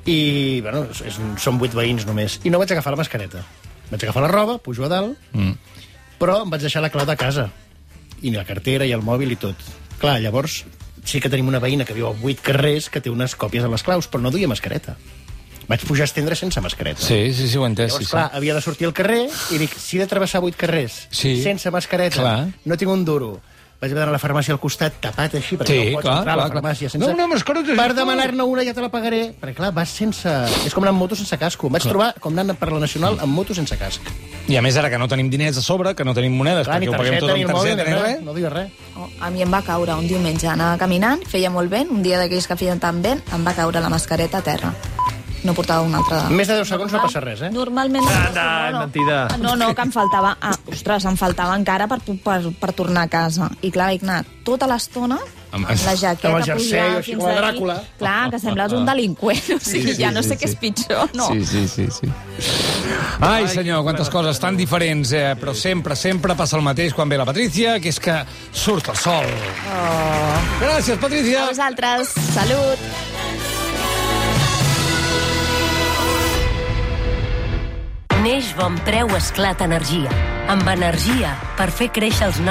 I, 0.09 0.61
bueno, 0.65 0.87
és, 1.05 1.19
són 1.43 1.59
vuit 1.61 1.75
veïns 1.77 2.07
només. 2.09 2.39
I 2.45 2.51
no 2.51 2.59
vaig 2.61 2.71
agafar 2.73 2.95
la 2.95 3.01
mascareta. 3.03 3.43
Vaig 3.91 4.05
agafar 4.05 4.23
la 4.25 4.31
roba, 4.33 4.59
pujo 4.59 4.85
a 4.87 4.89
dalt, 4.93 5.17
Mm. 5.33 5.53
però 6.19 6.43
em 6.45 6.51
vaig 6.51 6.63
deixar 6.65 6.83
la 6.83 6.91
clau 6.91 7.07
de 7.07 7.17
casa. 7.17 7.49
I 8.23 8.31
la 8.35 8.45
cartera 8.45 8.87
i 8.87 8.93
el 8.93 9.03
mòbil 9.03 9.33
i 9.33 9.37
tot. 9.37 9.57
Clar, 10.01 10.19
llavors 10.21 10.65
sí 11.05 11.21
que 11.21 11.29
tenim 11.31 11.49
una 11.49 11.61
veïna 11.61 11.85
que 11.87 11.95
viu 11.95 12.07
a 12.09 12.13
vuit 12.13 12.41
carrers 12.41 12.89
que 12.91 13.01
té 13.01 13.11
unes 13.11 13.35
còpies 13.37 13.63
de 13.63 13.69
les 13.71 13.83
claus, 13.83 14.09
però 14.11 14.21
no 14.21 14.31
duia 14.31 14.49
mascareta. 14.49 14.97
Vaig 15.69 15.83
pujar 15.85 16.07
a 16.07 16.09
estendre 16.09 16.35
sense 16.35 16.61
mascareta. 16.65 17.01
Sí, 17.05 17.33
sí, 17.35 17.47
sí, 17.49 17.57
ho 17.59 17.65
he 17.65 17.69
entès. 17.69 17.93
Llavors, 17.93 18.07
Sí, 18.07 18.11
clar, 18.11 18.31
sí. 18.31 18.37
havia 18.39 18.55
de 18.55 18.61
sortir 18.65 18.87
al 18.89 18.95
carrer 18.95 19.29
i 19.53 19.59
dic, 19.59 19.75
si 19.77 19.99
he 19.99 20.01
de 20.01 20.07
travessar 20.09 20.41
vuit 20.41 20.57
carrers 20.57 21.07
Sí. 21.11 21.43
sense 21.43 21.71
mascareta, 21.71 22.17
Clar. 22.21 22.49
no 22.65 22.77
tinc 22.77 22.91
un 22.91 23.05
duro, 23.05 23.41
vaig 23.79 23.93
haver 23.93 24.01
d'anar 24.01 24.11
a 24.11 24.17
la 24.17 24.19
farmàcia 24.19 24.53
al 24.55 24.59
costat 24.59 24.97
tapat 25.01 25.37
així, 25.39 25.57
perquè 25.57 25.71
Sí, 25.71 25.79
no 25.93 25.99
pots 26.01 26.07
clar, 26.09 26.17
entrar 26.19 26.33
a 26.33 26.37
la 26.37 26.43
clar, 26.43 26.51
clar. 26.51 26.63
farmàcia 26.63 26.91
sense... 26.91 27.05
No, 27.07 27.13
no, 27.15 27.29
mascareta, 27.31 27.77
Per 27.79 27.95
demanar-ne 27.95 28.43
una 28.43 28.65
ja 28.67 28.75
te 28.75 28.83
la 28.83 28.89
pagaré, 28.91 29.21
perquè 29.39 29.55
clar, 29.61 29.71
vas 29.77 29.93
sense... 29.95 30.33
És 30.67 30.75
com 30.75 30.83
anar 30.83 30.91
amb 30.97 30.99
moto 31.05 31.15
sense 31.19 31.39
casco. 31.39 31.71
Em 31.71 31.77
vaig 31.79 31.87
trobar 31.87 32.11
com 32.19 32.35
anant 32.35 32.59
per 32.59 32.73
la 32.75 32.81
Nacional 32.83 33.21
amb 33.23 33.33
moto 33.39 33.55
sense 33.55 33.79
casc. 33.79 34.03
I 34.49 34.57
a 34.57 34.63
més, 34.65 34.77
ara 34.81 34.89
que 34.91 34.99
no 34.99 35.07
tenim 35.07 35.29
diners 35.31 35.59
a 35.61 35.63
sobre, 35.63 35.95
que 35.95 36.05
no 36.09 36.15
tenim 36.17 36.33
monedes, 36.35 36.67
Clar, 36.67 36.81
perquè 36.81 36.89
ho 36.89 36.97
paguem 36.97 37.19
tot 37.21 37.31
amb 37.31 37.51
targeta, 37.53 37.85
ni 37.85 37.91
ni 37.91 37.95
res. 37.95 38.03
res. 38.03 38.23
No 38.25 38.35
dius 38.35 38.53
res. 38.53 38.71
Oh, 38.97 39.09
a 39.21 39.29
mi 39.31 39.43
em 39.45 39.53
va 39.53 39.61
caure 39.63 39.95
un 39.95 40.09
diumenge, 40.09 40.49
anava 40.49 40.79
caminant, 40.81 41.23
feia 41.29 41.51
molt 41.53 41.71
vent, 41.71 41.93
un 41.93 42.03
dia 42.03 42.19
d'aquells 42.19 42.49
que 42.49 42.57
feien 42.57 42.81
tan 42.81 43.03
vent, 43.05 43.21
em 43.37 43.45
va 43.47 43.53
caure 43.55 43.79
la 43.85 43.93
mascareta 43.93 44.41
a 44.41 44.43
terra. 44.43 44.73
No 45.47 45.55
portava 45.55 45.87
una 45.87 46.01
altra... 46.03 46.25
Més 46.35 46.49
de 46.51 46.57
10 46.59 46.69
segons 46.73 46.93
no 46.93 47.01
passa 47.05 47.23
res, 47.23 47.43
eh? 47.47 47.51
Normalment... 47.55 48.07
Anda, 48.11 48.47
mentida. 48.81 49.19
No, 49.39 49.55
no, 49.59 49.71
que 49.75 49.85
em 49.87 49.93
faltava... 49.95 50.35
Ah, 50.43 50.55
ostres, 50.73 51.07
em 51.07 51.19
faltava 51.21 51.55
encara 51.59 51.87
per, 51.91 52.01
per, 52.25 52.41
per 52.59 52.73
tornar 52.75 53.07
a 53.07 53.13
casa. 53.13 53.51
I 53.63 53.71
clar, 53.75 53.93
vaig 53.93 54.03
anar 54.07 54.25
tota 54.49 54.67
l'estona 54.71 55.19
Amb- 55.53 55.69
la 55.71 55.95
jaqueta 55.97 56.29
Amb 56.29 56.41
el 56.41 56.47
jersei, 56.49 56.97
així 56.99 57.15
com 57.17 57.29
aquí. 57.29 57.39
Dràcula. 57.39 57.77
Clar, 58.01 58.17
que 58.33 58.41
sembles 58.43 58.75
un 58.77 58.89
delinqüent. 58.89 59.45
O 59.57 59.61
sigui, 59.65 59.95
ja 59.99 60.11
no 60.15 60.23
sé 60.27 60.37
què 60.41 60.49
és 60.51 60.57
pitjor, 60.61 61.15
no? 61.17 61.31
Sí, 61.33 61.45
sí, 61.49 61.65
sí, 61.71 61.87
sí. 61.95 62.11
Ai, 63.25 63.47
senyor, 63.51 63.83
quantes 63.87 64.11
coses 64.13 64.41
tan 64.43 64.59
diferents, 64.59 65.13
eh? 65.17 65.35
però 65.41 65.55
sempre, 65.57 65.97
sempre 65.97 66.37
passa 66.39 66.59
el 66.59 66.67
mateix 66.67 66.97
quan 66.97 67.09
ve 67.09 67.21
la 67.21 67.27
Patrícia, 67.29 67.79
que 67.83 67.93
és 67.95 68.01
que 68.03 68.19
surt 68.53 68.93
el 68.93 68.99
sol. 69.01 69.31
Oh. 69.73 70.35
Gràcies, 70.65 70.99
Patrícia. 71.01 71.47
A 71.47 71.53
vosaltres, 71.55 72.13
salut! 72.35 73.08
Neix 78.29 78.49
Bon 78.59 78.75
Preu 78.85 79.09
Esclat 79.17 79.63
Energia. 79.65 80.13
Amb 80.53 80.67
energia 80.69 81.31
per 81.57 81.71
fer 81.73 81.87
créixer 81.97 82.27
els 82.27 82.41